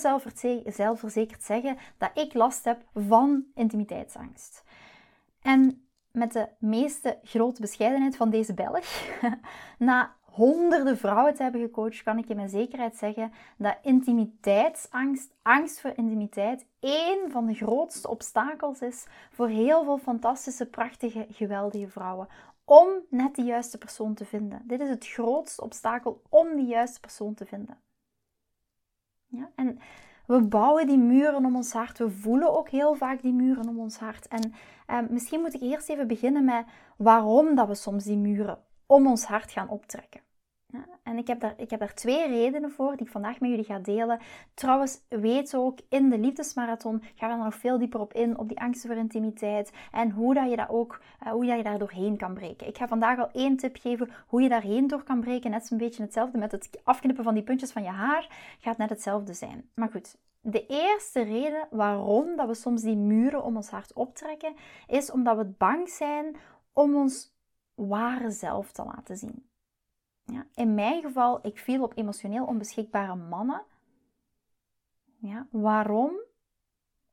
zelfverzekerd 0.66 1.44
zeggen 1.44 1.78
dat 1.98 2.12
ik 2.14 2.34
last 2.34 2.66
heb 2.66 2.82
van 2.94 3.44
intimiteitsangst? 3.54 4.64
En 5.42 5.85
met 6.16 6.34
de 6.34 6.48
meeste 6.60 7.20
grote 7.24 7.62
bescheidenheid 7.62 8.16
van 8.16 8.30
deze 8.30 8.54
Belg, 8.54 8.86
na 9.78 10.16
honderden 10.36 10.98
vrouwen 10.98 11.34
te 11.34 11.44
hebben 11.44 11.62
gecoacht, 11.62 12.04
kan 12.04 12.18
ik 12.18 12.28
je 12.28 12.36
met 12.36 12.52
zekerheid 12.52 12.96
zeggen 12.96 13.32
dat 13.58 13.78
intimiteitsangst, 13.82 15.34
angst 15.42 15.82
voor 15.82 15.94
intimiteit, 15.96 16.66
één 16.80 17.32
van 17.32 17.46
de 17.46 17.54
grootste 17.54 18.10
obstakels 18.10 18.82
is 18.82 19.06
voor 19.32 19.48
heel 19.48 19.84
veel 19.84 19.98
fantastische, 19.98 20.66
prachtige, 20.66 21.26
geweldige 21.30 21.88
vrouwen. 21.88 22.28
Om 22.66 22.90
net 23.10 23.36
de 23.36 23.44
juiste 23.44 23.78
persoon 23.78 24.14
te 24.14 24.26
vinden. 24.26 24.62
Dit 24.64 24.82
is 24.82 24.90
het 24.90 25.08
grootste 25.08 25.62
obstakel 25.62 26.22
om 26.30 26.56
de 26.56 26.64
juiste 26.64 27.00
persoon 27.00 27.34
te 27.34 27.46
vinden. 27.46 27.78
Ja? 29.28 29.50
En 29.56 29.80
we 30.28 30.42
bouwen 30.42 30.88
die 30.88 30.98
muren 30.98 31.46
om 31.46 31.56
ons 31.56 31.74
hart. 31.74 31.98
We 31.98 32.10
voelen 32.10 32.58
ook 32.58 32.70
heel 32.70 32.96
vaak 32.96 33.22
die 33.22 33.34
muren 33.34 33.68
om 33.68 33.80
ons 33.80 33.98
hart. 33.98 34.28
En 34.28 34.54
eh, 34.88 35.00
misschien 35.10 35.42
moet 35.42 35.54
ik 35.54 35.62
eerst 35.62 35.90
even 35.90 36.08
beginnen 36.08 36.46
met 36.46 36.66
waarom 36.98 37.56
dat 37.56 37.68
we 37.68 37.76
soms 37.76 38.04
die 38.04 38.18
muren 38.18 38.58
om 38.86 39.08
ons 39.08 39.26
hart 39.26 39.52
gaan 39.52 39.70
optrekken. 39.70 40.22
En 41.04 41.18
ik 41.18 41.28
heb, 41.28 41.40
daar, 41.40 41.54
ik 41.58 41.70
heb 41.70 41.80
daar 41.80 41.94
twee 41.94 42.28
redenen 42.28 42.72
voor 42.72 42.96
die 42.96 43.06
ik 43.06 43.12
vandaag 43.12 43.40
met 43.40 43.50
jullie 43.50 43.66
ga 43.66 43.80
delen. 43.80 44.20
Trouwens, 44.54 45.02
weet 45.10 45.56
ook, 45.56 45.80
in 45.90 46.10
de 46.10 46.18
liefdesmarathon 46.18 47.04
gaan 47.16 47.30
we 47.30 47.36
er 47.36 47.44
nog 47.44 47.56
veel 47.56 47.78
dieper 47.78 48.00
op 48.00 48.14
in, 48.14 48.38
op 48.38 48.48
die 48.48 48.60
angsten 48.60 48.90
voor 48.90 49.00
intimiteit 49.00 49.72
en 49.92 50.12
hoe 50.12 50.34
dat 50.34 50.50
je 50.50 50.56
dat 50.56 50.70
ook, 50.70 51.02
uh, 51.24 51.32
hoe 51.32 51.46
dat 51.46 51.58
je 51.58 51.64
daar 51.64 51.80
doorheen 51.80 52.18
kan 52.18 52.34
breken. 52.34 52.68
Ik 52.68 52.78
ga 52.78 52.88
vandaag 52.88 53.20
al 53.20 53.32
één 53.32 53.58
tip 53.58 53.76
geven 53.78 54.10
hoe 54.28 54.42
je 54.42 54.50
daarheen 54.50 54.88
door 54.88 55.04
kan 55.04 55.20
breken. 55.20 55.52
Net 55.52 55.68
zo'n 55.68 55.78
beetje 55.78 56.04
hetzelfde 56.04 56.38
met 56.38 56.52
het 56.52 56.70
afknippen 56.84 57.24
van 57.24 57.34
die 57.34 57.44
puntjes 57.44 57.72
van 57.72 57.84
je 57.84 57.90
haar, 57.90 58.56
gaat 58.60 58.78
net 58.78 58.90
hetzelfde 58.90 59.34
zijn. 59.34 59.70
Maar 59.74 59.90
goed, 59.90 60.18
de 60.42 60.66
eerste 60.66 61.22
reden 61.22 61.68
waarom 61.72 62.36
dat 62.36 62.48
we 62.48 62.54
soms 62.54 62.82
die 62.82 62.98
muren 62.98 63.44
om 63.44 63.56
ons 63.56 63.70
hart 63.70 63.94
optrekken, 63.94 64.54
is 64.88 65.12
omdat 65.12 65.38
we 65.38 65.46
bang 65.46 65.90
zijn 65.90 66.36
om 66.74 66.96
ons 66.96 67.34
ware 67.76 68.32
zelf 68.32 68.72
te 68.72 68.84
laten 68.84 69.18
zien. 69.18 69.46
Ja, 70.26 70.46
in 70.54 70.74
mijn 70.74 71.02
geval, 71.02 71.40
ik 71.42 71.60
viel 71.60 71.84
op 71.84 71.98
emotioneel 71.98 72.46
onbeschikbare 72.46 73.16
mannen. 73.16 73.64
Ja, 75.18 75.48
waarom? 75.52 76.12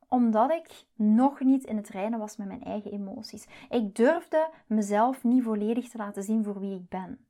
Omdat 0.08 0.50
ik 0.50 0.84
nog 0.94 1.40
niet 1.40 1.64
in 1.64 1.76
het 1.76 1.88
reinen 1.88 2.18
was 2.18 2.36
met 2.36 2.46
mijn 2.46 2.64
eigen 2.64 2.92
emoties. 2.92 3.46
Ik 3.70 3.94
durfde 3.94 4.50
mezelf 4.66 5.24
niet 5.24 5.42
volledig 5.42 5.88
te 5.88 5.98
laten 5.98 6.22
zien 6.22 6.44
voor 6.44 6.60
wie 6.60 6.74
ik 6.74 6.88
ben. 6.88 7.26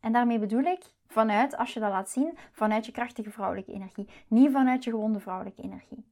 En 0.00 0.12
daarmee 0.12 0.38
bedoel 0.38 0.62
ik 0.62 0.84
vanuit, 1.06 1.56
als 1.56 1.74
je 1.74 1.80
dat 1.80 1.90
laat 1.90 2.10
zien, 2.10 2.38
vanuit 2.52 2.86
je 2.86 2.92
krachtige 2.92 3.30
vrouwelijke 3.30 3.72
energie. 3.72 4.08
Niet 4.28 4.52
vanuit 4.52 4.84
je 4.84 4.90
gewonde 4.90 5.20
vrouwelijke 5.20 5.62
energie. 5.62 6.04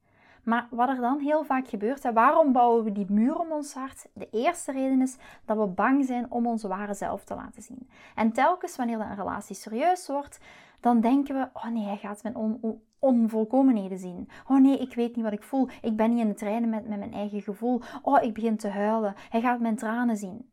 Maar 0.43 0.67
wat 0.71 0.89
er 0.89 0.97
dan 0.97 1.19
heel 1.19 1.45
vaak 1.45 1.69
gebeurt, 1.69 2.05
en 2.05 2.15
waarom 2.15 2.53
bouwen 2.53 2.85
we 2.85 2.93
die 2.93 3.11
muur 3.11 3.39
om 3.39 3.53
ons 3.53 3.75
hart? 3.75 4.07
De 4.15 4.29
eerste 4.31 4.73
reden 4.73 5.01
is 5.01 5.17
dat 5.45 5.57
we 5.57 5.67
bang 5.67 6.05
zijn 6.05 6.31
om 6.31 6.47
onze 6.47 6.69
ware 6.69 6.95
zelf 6.95 7.25
te 7.25 7.35
laten 7.35 7.63
zien. 7.63 7.89
En 8.15 8.33
telkens 8.33 8.77
wanneer 8.77 9.01
een 9.01 9.17
relatie 9.17 9.57
serieus 9.57 10.07
wordt, 10.07 10.41
dan 10.81 11.01
denken 11.01 11.35
we: 11.35 11.49
oh 11.53 11.67
nee, 11.67 11.85
hij 11.85 11.97
gaat 11.97 12.23
mijn 12.23 12.37
on 12.37 12.81
onvolkomenheden 12.99 13.99
zien. 13.99 14.29
Oh 14.49 14.61
nee, 14.61 14.79
ik 14.79 14.95
weet 14.95 15.17
niet 15.17 15.25
wat 15.25 15.33
ik 15.33 15.43
voel. 15.43 15.69
Ik 15.81 15.97
ben 15.97 16.11
niet 16.11 16.21
in 16.21 16.29
het 16.29 16.41
reinen 16.41 16.69
met, 16.69 16.89
met 16.89 16.99
mijn 16.99 17.13
eigen 17.13 17.43
gevoel. 17.43 17.81
Oh, 18.03 18.23
ik 18.23 18.35
begin 18.35 18.57
te 18.57 18.69
huilen. 18.69 19.15
Hij 19.29 19.41
gaat 19.41 19.61
mijn 19.61 19.77
tranen 19.77 20.17
zien. 20.17 20.53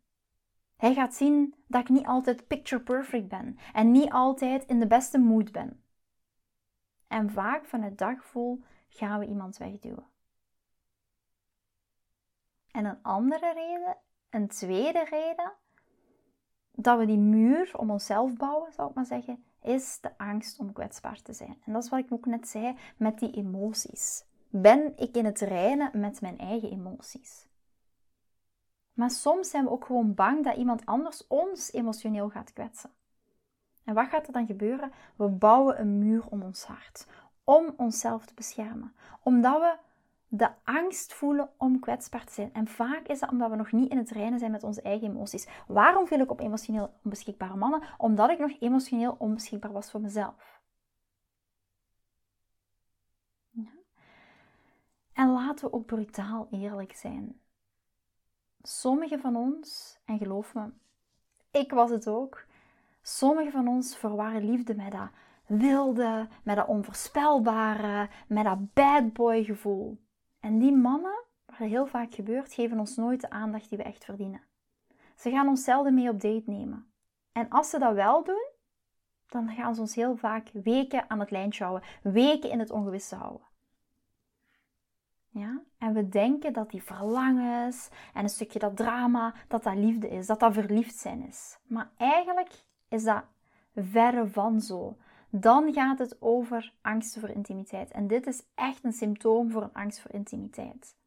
Hij 0.77 0.93
gaat 0.93 1.13
zien 1.13 1.55
dat 1.67 1.81
ik 1.81 1.89
niet 1.89 2.05
altijd 2.05 2.47
picture 2.47 2.81
perfect 2.81 3.27
ben 3.27 3.57
en 3.73 3.91
niet 3.91 4.11
altijd 4.11 4.65
in 4.65 4.79
de 4.79 4.87
beste 4.87 5.17
mood 5.17 5.51
ben. 5.51 5.83
En 7.07 7.31
vaak 7.31 7.65
van 7.65 7.81
het 7.81 7.97
daggevoel 7.97 8.63
gaan 8.89 9.19
we 9.19 9.25
iemand 9.25 9.57
wegduwen. 9.57 10.07
En 12.71 12.85
een 12.85 13.01
andere 13.01 13.53
reden, 13.53 13.97
een 14.29 14.47
tweede 14.47 15.03
reden, 15.03 15.53
dat 16.71 16.97
we 16.97 17.05
die 17.05 17.17
muur 17.17 17.77
om 17.77 17.91
onszelf 17.91 18.33
bouwen, 18.33 18.73
zou 18.73 18.89
ik 18.89 18.95
maar 18.95 19.05
zeggen, 19.05 19.43
is 19.61 19.99
de 20.01 20.17
angst 20.17 20.59
om 20.59 20.73
kwetsbaar 20.73 21.21
te 21.21 21.33
zijn. 21.33 21.61
En 21.65 21.73
dat 21.73 21.83
is 21.83 21.89
wat 21.89 21.99
ik 21.99 22.11
ook 22.11 22.25
net 22.25 22.47
zei 22.47 22.77
met 22.97 23.19
die 23.19 23.31
emoties. 23.31 24.25
Ben 24.49 24.93
ik 24.97 25.15
in 25.15 25.25
het 25.25 25.39
reinen 25.39 25.99
met 25.99 26.21
mijn 26.21 26.37
eigen 26.37 26.71
emoties? 26.71 27.47
Maar 28.93 29.11
soms 29.11 29.49
zijn 29.49 29.63
we 29.63 29.69
ook 29.69 29.85
gewoon 29.85 30.13
bang 30.13 30.43
dat 30.43 30.55
iemand 30.55 30.85
anders 30.85 31.27
ons 31.27 31.73
emotioneel 31.73 32.29
gaat 32.29 32.53
kwetsen. 32.53 32.91
En 33.83 33.93
wat 33.93 34.07
gaat 34.07 34.27
er 34.27 34.33
dan 34.33 34.45
gebeuren? 34.45 34.91
We 35.15 35.27
bouwen 35.27 35.79
een 35.79 35.97
muur 35.97 36.27
om 36.27 36.41
ons 36.41 36.63
hart 36.63 37.07
om 37.49 37.73
onszelf 37.77 38.25
te 38.25 38.33
beschermen. 38.33 38.93
Omdat 39.23 39.61
we 39.61 39.77
de 40.27 40.49
angst 40.63 41.13
voelen 41.13 41.49
om 41.57 41.79
kwetsbaar 41.79 42.25
te 42.25 42.33
zijn. 42.33 42.53
En 42.53 42.67
vaak 42.67 43.07
is 43.07 43.19
dat 43.19 43.29
omdat 43.29 43.49
we 43.49 43.55
nog 43.55 43.71
niet 43.71 43.91
in 43.91 43.97
het 43.97 44.09
reinen 44.09 44.39
zijn 44.39 44.51
met 44.51 44.63
onze 44.63 44.81
eigen 44.81 45.07
emoties. 45.07 45.47
Waarom 45.67 46.07
viel 46.07 46.19
ik 46.19 46.31
op 46.31 46.39
emotioneel 46.39 46.93
onbeschikbare 47.03 47.55
mannen? 47.55 47.81
Omdat 47.97 48.29
ik 48.29 48.39
nog 48.39 48.51
emotioneel 48.59 49.15
onbeschikbaar 49.19 49.71
was 49.71 49.91
voor 49.91 50.01
mezelf. 50.01 50.61
En 55.13 55.31
laten 55.31 55.65
we 55.65 55.73
ook 55.73 55.85
brutaal 55.85 56.47
eerlijk 56.51 56.95
zijn. 56.95 57.39
Sommigen 58.61 59.19
van 59.19 59.35
ons, 59.35 59.99
en 60.05 60.17
geloof 60.17 60.53
me, 60.53 60.71
ik 61.51 61.71
was 61.71 61.89
het 61.89 62.07
ook, 62.07 62.45
sommigen 63.01 63.51
van 63.51 63.67
ons 63.67 63.97
verwarren 63.97 64.49
liefde 64.49 64.75
met 64.75 64.91
dat 64.91 65.09
wilde, 65.49 66.27
met 66.43 66.55
dat 66.55 66.67
onvoorspelbare, 66.67 68.09
met 68.27 68.43
dat 68.43 68.73
bad 68.73 69.13
boy 69.13 69.43
gevoel. 69.43 69.99
En 70.39 70.59
die 70.59 70.75
mannen, 70.75 71.23
wat 71.45 71.57
heel 71.57 71.85
vaak 71.87 72.13
gebeurt, 72.13 72.53
geven 72.53 72.79
ons 72.79 72.95
nooit 72.95 73.21
de 73.21 73.29
aandacht 73.29 73.69
die 73.69 73.77
we 73.77 73.83
echt 73.83 74.05
verdienen. 74.05 74.41
Ze 75.15 75.29
gaan 75.29 75.47
ons 75.47 75.63
zelden 75.63 75.93
mee 75.93 76.09
op 76.09 76.21
date 76.21 76.43
nemen. 76.45 76.91
En 77.31 77.49
als 77.49 77.69
ze 77.69 77.79
dat 77.79 77.93
wel 77.93 78.23
doen, 78.23 78.47
dan 79.27 79.49
gaan 79.49 79.75
ze 79.75 79.81
ons 79.81 79.95
heel 79.95 80.15
vaak 80.15 80.49
weken 80.53 81.09
aan 81.09 81.19
het 81.19 81.31
lijntje 81.31 81.63
houden, 81.63 81.87
weken 82.01 82.49
in 82.49 82.59
het 82.59 82.71
ongewisse 82.71 83.15
houden. 83.15 83.47
Ja? 85.29 85.61
En 85.77 85.93
we 85.93 86.09
denken 86.09 86.53
dat 86.53 86.69
die 86.69 86.83
verlangens 86.83 87.89
en 88.13 88.23
een 88.23 88.29
stukje 88.29 88.59
dat 88.59 88.75
drama, 88.77 89.33
dat 89.47 89.63
dat 89.63 89.75
liefde 89.75 90.09
is, 90.09 90.27
dat 90.27 90.39
dat 90.39 90.53
verliefd 90.53 90.95
zijn 90.95 91.27
is. 91.27 91.59
Maar 91.67 91.89
eigenlijk 91.97 92.51
is 92.87 93.03
dat 93.03 93.23
verre 93.75 94.27
van 94.27 94.61
zo 94.61 94.97
dan 95.29 95.73
gaat 95.73 95.99
het 95.99 96.17
over 96.19 96.73
angst 96.81 97.19
voor 97.19 97.29
intimiteit. 97.29 97.91
En 97.91 98.07
dit 98.07 98.27
is 98.27 98.43
echt 98.55 98.83
een 98.83 98.93
symptoom 98.93 99.51
voor 99.51 99.63
een 99.63 99.73
angst 99.73 99.99
voor 99.99 100.13
intimiteit. 100.13 100.97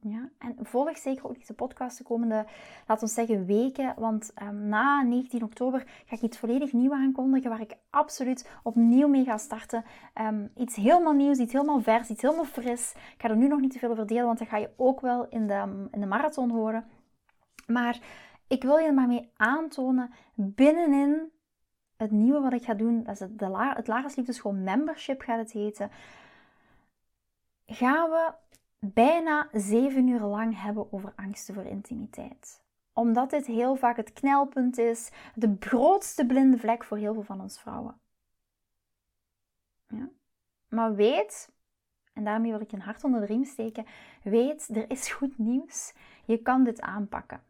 Ja, 0.00 0.28
en 0.38 0.56
volg 0.62 0.98
zeker 0.98 1.28
ook 1.28 1.38
deze 1.38 1.54
podcast 1.54 1.98
de 1.98 2.04
komende, 2.04 2.46
laten 2.86 3.06
we 3.06 3.14
zeggen, 3.14 3.46
weken. 3.46 3.94
Want 3.96 4.32
um, 4.42 4.68
na 4.68 5.02
19 5.02 5.42
oktober 5.42 5.84
ga 6.06 6.16
ik 6.16 6.22
iets 6.22 6.38
volledig 6.38 6.72
nieuws 6.72 6.92
aankondigen 6.92 7.50
waar 7.50 7.60
ik 7.60 7.76
absoluut 7.90 8.50
opnieuw 8.62 9.08
mee 9.08 9.24
ga 9.24 9.38
starten. 9.38 9.84
Um, 10.20 10.50
iets 10.56 10.76
helemaal 10.76 11.12
nieuws, 11.12 11.38
iets 11.38 11.52
helemaal 11.52 11.80
vers, 11.80 12.08
iets 12.08 12.22
helemaal 12.22 12.44
fris. 12.44 12.92
Ik 12.94 13.20
ga 13.22 13.28
er 13.28 13.36
nu 13.36 13.48
nog 13.48 13.60
niet 13.60 13.72
te 13.72 13.78
veel 13.78 13.90
over 13.90 14.06
delen, 14.06 14.24
want 14.24 14.38
dat 14.38 14.48
ga 14.48 14.56
je 14.56 14.70
ook 14.76 15.00
wel 15.00 15.28
in 15.28 15.46
de, 15.46 15.88
in 15.90 16.00
de 16.00 16.06
marathon 16.06 16.50
horen. 16.50 16.84
Maar 17.66 18.00
ik 18.46 18.62
wil 18.62 18.76
je 18.76 18.92
maar 18.92 19.08
mee 19.08 19.30
aantonen 19.36 20.10
binnenin 20.34 21.30
het 21.98 22.10
nieuwe 22.10 22.40
wat 22.40 22.52
ik 22.52 22.64
ga 22.64 22.74
doen, 22.74 23.02
dat 23.02 23.14
is 23.14 23.20
het, 23.20 23.38
de 23.38 23.48
La 23.48 23.82
Membership 24.52 25.20
gaat 25.20 25.38
het 25.38 25.52
heten, 25.52 25.90
gaan 27.66 28.10
we 28.10 28.32
bijna 28.78 29.48
zeven 29.52 30.08
uur 30.08 30.20
lang 30.20 30.62
hebben 30.62 30.92
over 30.92 31.12
angsten 31.16 31.54
voor 31.54 31.64
intimiteit. 31.64 32.62
Omdat 32.92 33.30
dit 33.30 33.46
heel 33.46 33.76
vaak 33.76 33.96
het 33.96 34.12
knelpunt 34.12 34.78
is, 34.78 35.10
de 35.34 35.56
grootste 35.60 36.26
blinde 36.26 36.58
vlek 36.58 36.84
voor 36.84 36.96
heel 36.96 37.14
veel 37.14 37.22
van 37.22 37.40
ons 37.40 37.60
vrouwen. 37.60 38.00
Ja? 39.88 40.08
Maar 40.68 40.94
weet, 40.94 41.52
en 42.12 42.24
daarmee 42.24 42.50
wil 42.50 42.60
ik 42.60 42.72
een 42.72 42.80
hart 42.80 43.04
onder 43.04 43.20
de 43.20 43.26
riem 43.26 43.44
steken, 43.44 43.86
weet, 44.22 44.68
er 44.76 44.90
is 44.90 45.12
goed 45.12 45.38
nieuws. 45.38 45.94
Je 46.24 46.38
kan 46.38 46.64
dit 46.64 46.80
aanpakken. 46.80 47.42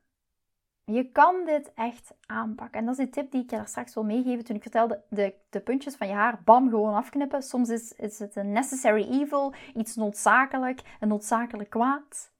Je 0.90 1.10
kan 1.12 1.44
dit 1.44 1.72
echt 1.74 2.14
aanpakken. 2.26 2.80
En 2.80 2.86
dat 2.86 2.98
is 2.98 3.04
de 3.04 3.10
tip 3.10 3.30
die 3.30 3.42
ik 3.42 3.50
je 3.50 3.56
daar 3.56 3.68
straks 3.68 3.94
wil 3.94 4.04
meegeven 4.04 4.44
toen 4.44 4.56
ik 4.56 4.62
vertelde 4.62 5.02
de, 5.08 5.34
de 5.50 5.60
puntjes 5.60 5.96
van 5.96 6.08
je 6.08 6.12
haar, 6.12 6.42
bam, 6.44 6.68
gewoon 6.68 6.94
afknippen. 6.94 7.42
Soms 7.42 7.68
is, 7.68 7.92
is 7.92 8.18
het 8.18 8.36
een 8.36 8.52
necessary 8.52 9.08
evil, 9.10 9.54
iets 9.74 9.96
noodzakelijk, 9.96 10.82
een 11.00 11.08
noodzakelijk 11.08 11.70
kwaad. 11.70 12.32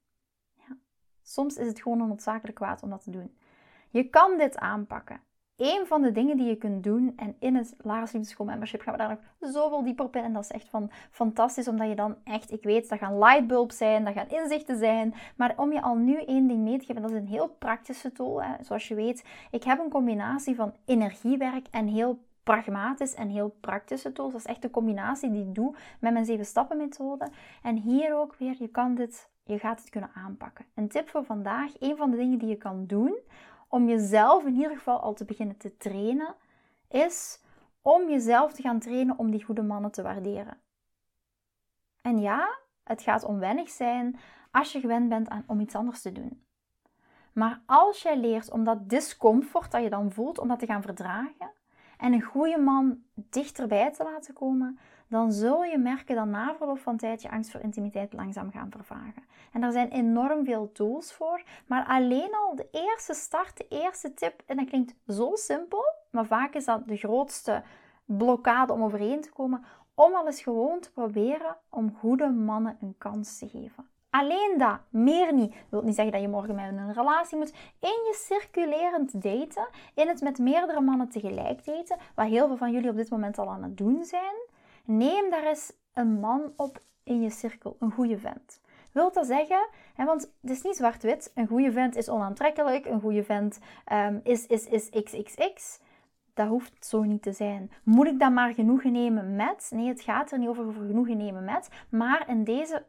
Ja. 0.55 0.76
Soms 1.23 1.57
is 1.57 1.67
het 1.67 1.83
gewoon 1.83 2.00
een 2.00 2.09
noodzakelijk 2.09 2.57
kwaad 2.57 2.83
om 2.83 2.90
dat 2.90 3.02
te 3.02 3.11
doen. 3.11 3.38
Je 3.90 4.09
kan 4.09 4.38
dit 4.38 4.59
aanpakken 4.59 5.21
een 5.59 5.87
van 5.87 6.03
de 6.03 6.12
dingen 6.12 6.37
die 6.37 6.47
je 6.47 6.57
kunt 6.57 6.85
doen, 6.85 7.12
en 7.17 7.37
in 7.38 7.57
het 7.57 7.75
Lara's 7.79 8.12
Liefdeschool 8.12 8.47
Membership 8.47 8.81
gaan 8.81 8.93
we 8.93 8.99
daar 8.99 9.09
nog 9.09 9.50
zoveel 9.50 9.83
dieper 9.83 10.05
op 10.05 10.17
in. 10.17 10.23
En 10.23 10.33
dat 10.33 10.43
is 10.43 10.50
echt 10.50 10.69
van 10.69 10.91
fantastisch, 11.11 11.69
omdat 11.69 11.88
je 11.88 11.95
dan 11.95 12.17
echt, 12.25 12.53
ik 12.53 12.62
weet, 12.62 12.88
dat 12.88 12.99
gaan 12.99 13.19
lightbulbs 13.19 13.77
zijn, 13.77 14.05
dat 14.05 14.15
gaan 14.15 14.29
inzichten 14.29 14.79
zijn. 14.79 15.15
Maar 15.37 15.55
om 15.57 15.73
je 15.73 15.83
al 15.83 15.95
nu 15.95 16.23
één 16.23 16.47
ding 16.47 16.62
mee 16.62 16.79
te 16.79 16.85
geven, 16.85 17.03
dat 17.03 17.11
is 17.11 17.17
een 17.17 17.27
heel 17.27 17.49
praktische 17.49 18.12
tool. 18.12 18.43
Hè. 18.43 18.65
Zoals 18.65 18.88
je 18.88 18.95
weet, 18.95 19.25
ik 19.50 19.65
heb 19.65 19.79
een 19.79 19.91
combinatie 19.91 20.55
van 20.55 20.75
energiewerk 20.85 21.67
en 21.71 21.87
heel 21.87 22.19
pragmatisch 22.43 23.15
en 23.15 23.29
heel 23.29 23.57
praktische 23.61 24.12
tools. 24.12 24.33
Dat 24.33 24.41
is 24.41 24.47
echt 24.47 24.62
de 24.62 24.71
combinatie 24.71 25.31
die 25.31 25.43
ik 25.43 25.55
doe 25.55 25.75
met 26.00 26.12
mijn 26.12 26.25
7 26.25 26.45
stappen 26.45 26.77
methode. 26.77 27.29
En 27.62 27.77
hier 27.77 28.17
ook 28.17 28.35
weer, 28.35 28.57
je 28.59 28.69
kan 28.69 28.95
dit, 28.95 29.29
je 29.45 29.59
gaat 29.59 29.81
het 29.81 29.91
kunnen 29.91 30.11
aanpakken. 30.15 30.65
Een 30.75 30.88
tip 30.88 31.09
voor 31.09 31.25
vandaag, 31.25 31.73
een 31.79 31.97
van 31.97 32.11
de 32.11 32.17
dingen 32.17 32.38
die 32.38 32.49
je 32.49 32.57
kan 32.57 32.87
doen 32.87 33.19
om 33.68 33.88
jezelf 33.88 34.44
in 34.44 34.54
ieder 34.54 34.76
geval 34.76 35.00
al 35.00 35.14
te 35.14 35.25
beginnen 35.25 35.56
te 35.56 35.76
trainen, 35.76 36.34
is 36.88 37.40
om 37.82 38.08
jezelf 38.10 38.52
te 38.52 38.62
gaan 38.62 38.78
trainen 38.78 39.18
om 39.18 39.30
die 39.30 39.44
goede 39.44 39.62
mannen 39.62 39.90
te 39.90 40.02
waarderen. 40.02 40.58
En 42.00 42.18
ja, 42.18 42.58
het 42.84 43.02
gaat 43.02 43.25
onwennig 43.25 43.70
zijn 43.70 44.18
als 44.50 44.72
je 44.72 44.80
gewend 44.80 45.08
bent 45.08 45.28
aan, 45.28 45.44
om 45.46 45.60
iets 45.60 45.75
anders 45.75 46.02
te 46.02 46.12
doen. 46.12 46.42
Maar 47.32 47.60
als 47.66 48.02
jij 48.02 48.18
leert 48.18 48.50
om 48.50 48.64
dat 48.64 48.88
discomfort 48.88 49.70
dat 49.70 49.82
je 49.82 49.90
dan 49.90 50.12
voelt, 50.12 50.38
om 50.38 50.48
dat 50.48 50.58
te 50.58 50.66
gaan 50.66 50.82
verdragen 50.82 51.50
en 51.98 52.12
een 52.12 52.22
goede 52.22 52.58
man 52.58 53.02
dichterbij 53.14 53.92
te 53.92 54.04
laten 54.04 54.34
komen, 54.34 54.78
dan 55.09 55.33
zul 55.33 55.65
je 55.65 55.79
merken 55.79 56.17
dat 56.17 56.27
na 56.27 56.55
verloop 56.57 56.79
van 56.79 56.97
tijd 56.97 57.23
je 57.23 57.31
angst 57.31 57.50
voor 57.50 57.61
intimiteit 57.61 58.12
langzaam 58.12 58.50
gaan 58.50 58.71
vervagen. 58.71 59.25
En 59.53 59.61
daar 59.61 59.73
zijn 59.73 59.88
enorm 59.88 60.45
veel 60.45 60.73
tools 60.73 61.12
voor, 61.12 61.43
maar 61.67 61.87
alleen 61.87 62.35
al 62.35 62.55
de 62.55 62.69
eerste 62.71 63.15
start, 63.15 63.57
de 63.57 63.67
eerste 63.69 64.15
tip, 64.15 64.43
en 64.47 64.57
dat 64.57 64.69
klinkt 64.69 64.95
zo 65.09 65.31
simpel, 65.35 65.85
maar 66.11 66.27
vaak 66.27 66.55
is 66.55 66.65
dat 66.65 66.88
de 66.88 66.97
grootste 66.97 67.62
blokkade 68.05 68.73
om 68.73 68.83
overeen 68.83 69.21
te 69.21 69.33
komen, 69.33 69.65
om 69.95 70.15
al 70.15 70.27
eens 70.27 70.43
gewoon 70.43 70.81
te 70.81 70.93
proberen 70.93 71.57
om 71.69 71.97
goede 71.99 72.29
mannen 72.29 72.77
een 72.81 72.95
kans 72.99 73.38
te 73.38 73.49
geven. 73.49 73.88
Alleen 74.11 74.55
dat, 74.59 74.79
meer 74.88 75.33
niet. 75.33 75.53
Dat 75.53 75.61
wil 75.69 75.83
niet 75.83 75.95
zeggen 75.95 76.12
dat 76.12 76.23
je 76.23 76.29
morgen 76.29 76.55
met 76.55 76.65
een 76.65 76.93
relatie 76.93 77.38
moet. 77.38 77.53
In 77.81 77.88
je 77.88 78.15
circulerend 78.17 79.23
daten, 79.23 79.69
in 79.95 80.09
het 80.09 80.21
met 80.21 80.38
meerdere 80.38 80.81
mannen 80.81 81.09
tegelijk 81.09 81.65
daten, 81.65 81.97
wat 82.15 82.27
heel 82.27 82.47
veel 82.47 82.57
van 82.57 82.73
jullie 82.73 82.91
op 82.91 82.97
dit 82.97 83.11
moment 83.11 83.38
al 83.38 83.49
aan 83.49 83.62
het 83.62 83.77
doen 83.77 84.05
zijn, 84.05 84.35
neem 84.88 85.30
daar 85.30 85.47
eens 85.47 85.73
een 85.95 86.21
man 86.21 86.52
op 86.57 86.83
in 87.04 87.23
je 87.23 87.30
cirkel, 87.30 87.76
een 87.80 87.90
goede 87.90 88.18
vent. 88.18 88.61
Wilt 88.92 89.14
dat 89.14 89.26
zeggen, 89.26 89.68
hè, 89.95 90.04
want 90.04 90.33
het 90.40 90.50
is 90.50 90.62
niet 90.62 90.76
zwart-wit, 90.76 91.33
een 91.35 91.47
goede 91.47 91.73
vent 91.73 91.97
is 91.97 92.09
onaantrekkelijk, 92.09 92.87
een 92.87 93.00
goede 93.00 93.25
vent 93.25 93.59
um, 93.92 94.21
is, 94.25 94.47
is, 94.47 94.66
is 94.66 94.88
XXX. 94.90 95.80
Dat 96.35 96.49
hoeft 96.49 96.87
zo 96.87 97.02
niet 97.02 97.23
te 97.23 97.33
zijn. 97.33 97.71
Moet 97.83 98.07
ik 98.07 98.18
dan 98.18 98.35
maar 98.35 98.54
genoegen 98.54 98.92
nemen 98.92 99.37
met? 99.37 99.71
Nee, 99.75 99.88
het 99.88 100.00
gaat 100.00 100.33
er 100.33 100.38
niet 100.38 100.49
over, 100.49 100.66
over 100.66 100.87
genoegen 100.87 101.16
nemen 101.16 101.45
met. 101.45 101.68
Maar 101.88 102.28
in 102.28 102.45
deze 102.45 102.85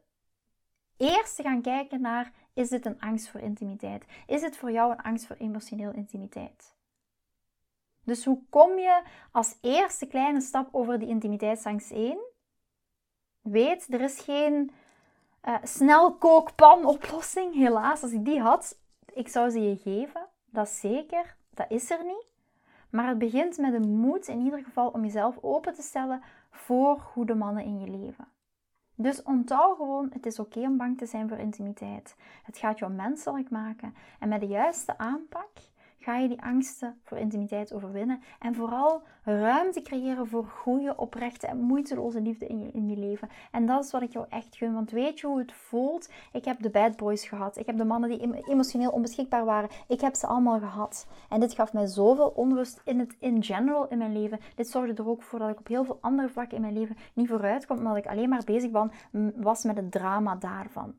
eerst 0.97 1.41
gaan 1.41 1.61
kijken 1.61 2.01
naar, 2.01 2.31
is 2.53 2.69
dit 2.69 2.85
een 2.85 2.99
angst 2.99 3.29
voor 3.29 3.39
intimiteit? 3.39 4.05
Is 4.27 4.41
het 4.41 4.57
voor 4.57 4.71
jou 4.71 4.91
een 4.91 5.01
angst 5.01 5.25
voor 5.25 5.35
emotioneel 5.35 5.91
intimiteit? 5.91 6.77
Dus 8.03 8.25
hoe 8.25 8.41
kom 8.49 8.77
je 8.77 9.01
als 9.31 9.57
eerste 9.61 10.05
kleine 10.05 10.41
stap 10.41 10.67
over 10.71 10.99
die 10.99 11.07
intimiteitsangst 11.07 11.89
heen? 11.89 12.19
Weet, 13.41 13.93
er 13.93 14.01
is 14.01 14.19
geen 14.19 14.71
uh, 15.43 15.55
snelkookpan 15.63 16.85
oplossing, 16.85 17.55
helaas. 17.55 18.03
Als 18.03 18.11
ik 18.11 18.25
die 18.25 18.41
had, 18.41 18.79
ik 19.13 19.27
zou 19.27 19.49
ze 19.49 19.61
je 19.61 19.77
geven. 19.77 20.27
Dat 20.45 20.67
is 20.67 20.79
zeker, 20.79 21.35
dat 21.49 21.71
is 21.71 21.89
er 21.89 22.05
niet. 22.05 22.27
Maar 22.89 23.07
het 23.07 23.17
begint 23.17 23.57
met 23.57 23.71
de 23.71 23.87
moed 23.87 24.27
in 24.27 24.39
ieder 24.39 24.63
geval 24.63 24.89
om 24.89 25.03
jezelf 25.03 25.37
open 25.41 25.73
te 25.73 25.81
stellen 25.81 26.23
voor 26.51 26.99
goede 26.99 27.35
mannen 27.35 27.63
in 27.63 27.79
je 27.79 27.91
leven. 27.91 28.27
Dus 28.95 29.23
onthoud 29.23 29.75
gewoon, 29.75 30.09
het 30.13 30.25
is 30.25 30.39
oké 30.39 30.59
om 30.59 30.77
bang 30.77 30.97
te 30.97 31.05
zijn 31.05 31.29
voor 31.29 31.37
intimiteit. 31.37 32.15
Het 32.43 32.57
gaat 32.57 32.79
jou 32.79 32.91
menselijk 32.91 33.49
maken. 33.49 33.95
En 34.19 34.29
met 34.29 34.39
de 34.39 34.47
juiste 34.47 34.97
aanpak 34.97 35.49
ga 35.99 36.17
je 36.17 36.27
die 36.27 36.41
angsten 36.41 36.99
voor 37.03 37.17
intimiteit 37.17 37.73
overwinnen. 37.73 38.21
En 38.39 38.55
vooral 38.55 39.01
ruimte 39.23 39.81
creëren 39.81 40.27
voor 40.27 40.45
goede, 40.45 40.95
oprechte 40.97 41.47
en 41.47 41.57
moeiteloze 41.57 42.21
liefde 42.21 42.47
in 42.47 42.59
je, 42.59 42.71
in 42.71 42.89
je 42.89 42.97
leven. 42.97 43.29
En 43.51 43.65
dat 43.65 43.83
is 43.83 43.91
wat 43.91 44.01
ik 44.01 44.11
jou 44.11 44.25
echt 44.29 44.55
gun. 44.55 44.73
Want 44.73 44.91
weet 44.91 45.19
je 45.19 45.27
hoe 45.27 45.39
het 45.39 45.53
voelt? 45.53 46.09
Ik 46.33 46.45
heb 46.45 46.61
de 46.61 46.69
bad 46.69 46.97
boys 46.97 47.27
gehad. 47.27 47.57
Ik 47.57 47.65
heb 47.65 47.77
de 47.77 47.85
mannen 47.85 48.09
die 48.09 48.43
emotioneel 48.47 48.91
onbeschikbaar 48.91 49.45
waren. 49.45 49.69
Ik 49.87 50.01
heb 50.01 50.15
ze 50.15 50.27
allemaal 50.27 50.59
gehad. 50.59 51.07
En 51.29 51.39
dit 51.39 51.53
gaf 51.53 51.73
mij 51.73 51.85
zoveel 51.85 52.29
onrust 52.29 52.81
in 52.85 52.99
het 52.99 53.15
in 53.19 53.43
general 53.43 53.87
in 53.87 53.97
mijn 53.97 54.21
leven. 54.21 54.39
Dit 54.55 54.67
zorgde 54.67 55.03
er 55.03 55.09
ook 55.09 55.23
voor 55.23 55.39
dat 55.39 55.49
ik 55.49 55.59
op 55.59 55.67
heel 55.67 55.83
veel 55.83 55.97
andere 56.01 56.29
vlakken 56.29 56.55
in 56.55 56.61
mijn 56.61 56.77
leven 56.77 56.97
niet 57.13 57.27
vooruit 57.27 57.65
kwam. 57.65 57.77
Omdat 57.77 57.97
ik 57.97 58.07
alleen 58.07 58.29
maar 58.29 58.43
bezig 58.45 58.71
was 59.35 59.63
met 59.63 59.77
het 59.77 59.91
drama 59.91 60.35
daarvan. 60.35 60.93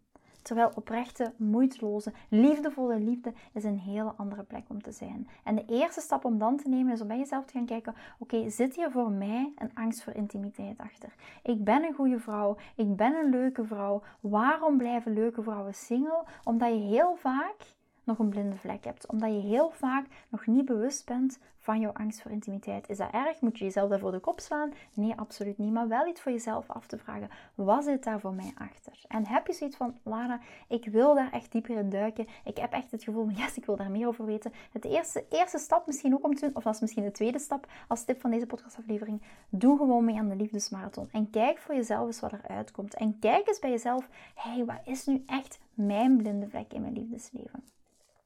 Terwijl 0.51 0.73
oprechte, 0.75 1.33
moeiteloze, 1.37 2.13
liefdevolle 2.29 2.99
liefde 2.99 3.33
is 3.53 3.65
een 3.65 3.79
hele 3.79 4.13
andere 4.17 4.43
plek 4.43 4.65
om 4.69 4.83
te 4.83 4.93
zijn. 4.93 5.29
En 5.45 5.55
de 5.55 5.65
eerste 5.69 6.01
stap 6.01 6.25
om 6.25 6.39
dan 6.39 6.57
te 6.57 6.69
nemen 6.69 6.93
is 6.93 7.01
om 7.01 7.09
bij 7.09 7.19
jezelf 7.19 7.45
te 7.45 7.53
gaan 7.53 7.67
kijken: 7.67 7.95
oké, 8.19 8.51
zit 8.51 8.77
hier 8.77 8.91
voor 8.91 9.11
mij 9.11 9.53
een 9.59 9.71
angst 9.75 10.03
voor 10.03 10.13
intimiteit 10.13 10.79
achter? 10.79 11.15
Ik 11.43 11.65
ben 11.65 11.85
een 11.85 11.95
goede 11.95 12.19
vrouw, 12.19 12.57
ik 12.77 12.97
ben 12.97 13.15
een 13.15 13.31
leuke 13.31 13.65
vrouw. 13.65 14.03
Waarom 14.21 14.77
blijven 14.77 15.13
leuke 15.13 15.43
vrouwen 15.43 15.75
single? 15.75 16.25
Omdat 16.45 16.69
je 16.69 16.79
heel 16.79 17.15
vaak 17.15 17.57
nog 18.11 18.19
een 18.19 18.29
blinde 18.29 18.57
vlek 18.57 18.85
hebt. 18.85 19.07
Omdat 19.07 19.31
je 19.31 19.41
heel 19.41 19.71
vaak 19.71 20.07
nog 20.29 20.47
niet 20.47 20.65
bewust 20.65 21.07
bent 21.07 21.39
van 21.61 21.81
jouw 21.81 21.93
angst 21.93 22.23
voor 22.23 22.31
intimiteit. 22.31 22.89
Is 22.89 22.97
dat 22.97 23.11
erg? 23.13 23.41
Moet 23.41 23.59
je 23.59 23.65
jezelf 23.65 23.89
daarvoor 23.91 24.11
de 24.11 24.19
kop 24.19 24.41
slaan? 24.41 24.73
Nee, 24.95 25.15
absoluut 25.17 25.59
niet. 25.59 25.73
Maar 25.73 25.89
wel 25.89 26.07
iets 26.07 26.21
voor 26.21 26.33
jezelf 26.33 26.71
af 26.71 26.87
te 26.87 26.99
vragen. 26.99 27.29
Wat 27.55 27.85
zit 27.85 28.05
daar 28.05 28.21
voor 28.21 28.35
mij 28.35 28.53
achter? 28.55 28.93
En 29.09 29.27
heb 29.27 29.47
je 29.47 29.53
zoiets 29.53 29.77
van, 29.77 29.99
Lara, 30.03 30.41
ik 30.69 30.85
wil 30.85 31.15
daar 31.15 31.33
echt 31.33 31.53
dieper 31.53 31.77
in 31.77 31.91
duiken. 31.91 32.27
Ik 32.45 32.57
heb 32.57 32.73
echt 32.73 32.91
het 32.91 33.05
gevoel, 33.05 33.29
yes, 33.29 33.57
ik 33.57 33.65
wil 33.65 33.77
daar 33.77 33.91
meer 33.91 34.07
over 34.07 34.25
weten. 34.25 34.53
Het 34.73 34.85
eerste, 34.85 35.25
eerste 35.29 35.59
stap 35.59 35.87
misschien 35.87 36.15
ook 36.15 36.25
om 36.25 36.35
te 36.35 36.47
doen, 36.47 36.57
of 36.57 36.63
dat 36.63 36.75
is 36.75 36.81
misschien 36.81 37.05
de 37.05 37.11
tweede 37.11 37.39
stap 37.39 37.67
als 37.89 38.05
tip 38.05 38.21
van 38.21 38.31
deze 38.31 38.47
podcastaflevering. 38.47 39.23
Doe 39.49 39.77
gewoon 39.77 40.05
mee 40.05 40.19
aan 40.19 40.29
de 40.29 40.37
liefdesmarathon. 40.37 41.09
En 41.13 41.31
kijk 41.31 41.59
voor 41.59 41.75
jezelf 41.75 42.07
eens 42.07 42.21
wat 42.21 42.33
eruit 42.33 42.71
komt. 42.71 42.95
En 42.95 43.19
kijk 43.19 43.49
eens 43.49 43.59
bij 43.59 43.71
jezelf, 43.71 44.09
hé, 44.35 44.51
hey, 44.51 44.65
wat 44.65 44.81
is 44.85 45.07
nu 45.07 45.23
echt 45.27 45.61
mijn 45.75 46.17
blinde 46.17 46.49
vlek 46.49 46.73
in 46.73 46.81
mijn 46.81 46.93
liefdesleven? 46.93 47.65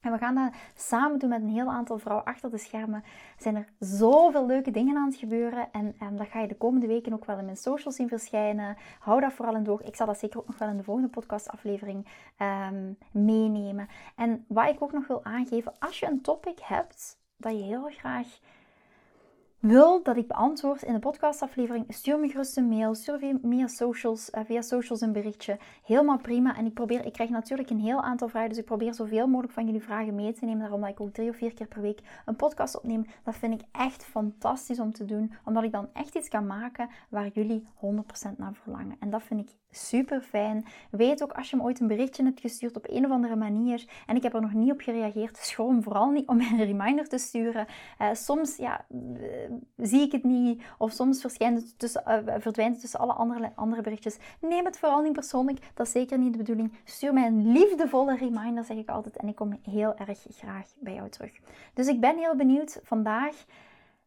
En 0.05 0.13
we 0.13 0.19
gaan 0.19 0.35
dat 0.35 0.53
samen 0.75 1.19
doen 1.19 1.29
met 1.29 1.43
een 1.43 1.49
heel 1.49 1.71
aantal 1.71 1.99
vrouwen 1.99 2.27
achter 2.27 2.51
de 2.51 2.59
schermen. 2.59 3.03
Er 3.37 3.43
zijn 3.43 3.57
er 3.57 3.69
zoveel 3.79 4.47
leuke 4.47 4.71
dingen 4.71 4.97
aan 4.97 5.09
het 5.09 5.17
gebeuren. 5.17 5.69
En, 5.73 5.95
en 5.99 6.17
dat 6.17 6.27
ga 6.27 6.41
je 6.41 6.49
de 6.49 6.57
komende 6.57 6.87
weken 6.87 7.13
ook 7.13 7.25
wel 7.25 7.39
in 7.39 7.45
mijn 7.45 7.57
socials 7.57 7.97
zien 7.97 8.09
verschijnen. 8.09 8.77
Hou 8.99 9.21
dat 9.21 9.33
vooral 9.33 9.55
in 9.55 9.63
de 9.63 9.71
oog. 9.71 9.83
Ik 9.83 9.97
zal 9.97 10.07
dat 10.07 10.19
zeker 10.19 10.39
ook 10.39 10.47
nog 10.47 10.59
wel 10.59 10.69
in 10.69 10.77
de 10.77 10.83
volgende 10.83 11.09
podcastaflevering 11.11 12.07
um, 12.39 12.99
meenemen. 13.11 13.89
En 14.17 14.45
wat 14.49 14.69
ik 14.69 14.83
ook 14.83 14.93
nog 14.93 15.07
wil 15.07 15.25
aangeven, 15.25 15.73
als 15.79 15.99
je 15.99 16.07
een 16.07 16.21
topic 16.21 16.59
hebt 16.63 17.19
dat 17.37 17.53
je 17.53 17.63
heel 17.63 17.89
graag 17.91 18.39
wil 19.67 20.03
dat 20.03 20.17
ik 20.17 20.27
beantwoord 20.27 20.83
in 20.83 20.93
de 20.93 20.99
podcastaflevering, 20.99 21.85
stuur 21.89 22.19
me 22.19 22.29
gerust 22.29 22.57
een 22.57 22.69
mail, 22.69 22.95
stuur 22.95 23.39
via 23.43 23.67
socials, 23.67 24.31
uh, 24.31 24.41
via 24.45 24.63
socials 24.63 25.01
een 25.01 25.13
berichtje. 25.13 25.59
Helemaal 25.85 26.19
prima. 26.19 26.57
En 26.57 26.67
ik 26.67 26.75
probeer, 26.75 27.05
ik 27.05 27.13
krijg 27.13 27.31
natuurlijk 27.31 27.71
een 27.71 27.81
heel 27.81 28.03
aantal 28.03 28.29
vragen, 28.29 28.49
dus 28.49 28.59
ik 28.59 28.65
probeer 28.65 28.95
zoveel 28.95 29.27
mogelijk 29.27 29.53
van 29.53 29.65
jullie 29.67 29.83
vragen 29.83 30.15
mee 30.15 30.33
te 30.33 30.45
nemen. 30.45 30.61
Daarom 30.61 30.81
dat 30.81 30.91
ik 30.91 31.01
ook 31.01 31.13
drie 31.13 31.29
of 31.29 31.37
vier 31.37 31.55
keer 31.55 31.67
per 31.67 31.81
week 31.81 32.01
een 32.25 32.37
podcast 32.37 32.77
opneem. 32.77 33.07
Dat 33.23 33.37
vind 33.37 33.61
ik 33.61 33.67
echt 33.73 34.05
fantastisch 34.05 34.81
om 34.81 34.93
te 34.93 35.05
doen, 35.05 35.33
omdat 35.45 35.65
ik 35.65 35.73
dan 35.73 35.89
echt 35.93 36.15
iets 36.15 36.29
kan 36.29 36.47
maken 36.47 36.89
waar 37.09 37.29
jullie 37.29 37.67
100% 37.77 38.37
naar 38.37 38.55
verlangen. 38.55 38.97
En 39.01 39.11
dat 39.11 39.23
vind 39.23 39.41
ik 39.41 39.57
super 39.77 40.21
fijn. 40.21 40.65
Weet 40.91 41.23
ook 41.23 41.33
als 41.33 41.51
je 41.51 41.57
me 41.57 41.63
ooit 41.63 41.81
een 41.81 41.87
berichtje 41.87 42.25
hebt 42.25 42.41
gestuurd 42.41 42.77
op 42.77 42.87
een 42.89 43.05
of 43.05 43.11
andere 43.11 43.37
manier 43.37 43.85
en 44.07 44.17
ik 44.17 44.23
heb 44.23 44.35
er 44.35 44.41
nog 44.41 44.53
niet 44.53 44.73
op 44.73 44.81
gereageerd, 44.81 45.37
schroom 45.37 45.83
vooral 45.83 46.11
niet 46.11 46.29
om 46.29 46.41
een 46.51 46.65
reminder 46.65 47.09
te 47.09 47.19
sturen. 47.19 47.67
Uh, 48.01 48.09
soms 48.13 48.57
ja, 48.57 48.85
uh, 48.89 49.31
zie 49.77 50.01
ik 50.01 50.13
het 50.13 50.25
niet 50.25 50.63
of 50.79 50.93
soms 50.93 51.21
verschijnt 51.21 51.59
het 51.59 51.79
tussen, 51.79 52.03
uh, 52.07 52.35
verdwijnt 52.39 52.73
het 52.73 52.81
tussen 52.81 53.01
alle 53.01 53.13
andere, 53.13 53.53
andere 53.55 53.83
berichtjes. 53.83 54.17
Neem 54.41 54.65
het 54.65 54.79
vooral 54.79 55.03
niet 55.03 55.13
persoonlijk, 55.13 55.59
dat 55.75 55.87
is 55.87 55.93
zeker 55.93 56.19
niet 56.19 56.33
de 56.33 56.39
bedoeling. 56.39 56.73
Stuur 56.85 57.13
mij 57.13 57.27
een 57.27 57.53
liefdevolle 57.53 58.17
reminder, 58.17 58.65
zeg 58.65 58.77
ik 58.77 58.89
altijd, 58.89 59.17
en 59.17 59.29
ik 59.29 59.35
kom 59.35 59.59
heel 59.63 59.95
erg 59.97 60.27
graag 60.29 60.67
bij 60.79 60.95
jou 60.95 61.09
terug. 61.09 61.33
Dus 61.75 61.87
ik 61.87 62.01
ben 62.01 62.19
heel 62.19 62.37
benieuwd 62.37 62.81
vandaag. 62.83 63.45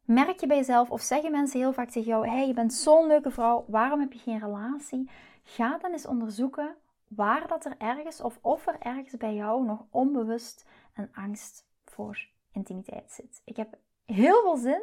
Merk 0.07 0.39
je 0.39 0.47
bij 0.47 0.57
jezelf 0.57 0.89
of 0.89 1.01
zeggen 1.01 1.31
mensen 1.31 1.59
heel 1.59 1.73
vaak 1.73 1.89
tegen 1.89 2.09
jou: 2.09 2.27
hey, 2.27 2.47
je 2.47 2.53
bent 2.53 2.73
zo'n 2.73 3.07
leuke 3.07 3.31
vrouw, 3.31 3.65
waarom 3.67 3.99
heb 3.99 4.13
je 4.13 4.19
geen 4.19 4.39
relatie? 4.39 5.09
Ga 5.49 5.77
dan 5.77 5.91
eens 5.91 6.05
onderzoeken 6.05 6.75
waar 7.07 7.47
dat 7.47 7.65
er 7.65 7.75
ergens 7.77 8.21
of 8.21 8.39
of 8.41 8.67
er 8.67 8.79
ergens 8.79 9.17
bij 9.17 9.33
jou 9.33 9.65
nog 9.65 9.85
onbewust 9.89 10.65
een 10.93 11.09
angst 11.13 11.65
voor 11.85 12.27
intimiteit 12.51 13.11
zit. 13.11 13.41
Ik 13.43 13.55
heb 13.55 13.77
heel 14.05 14.41
veel 14.41 14.57
zin 14.57 14.81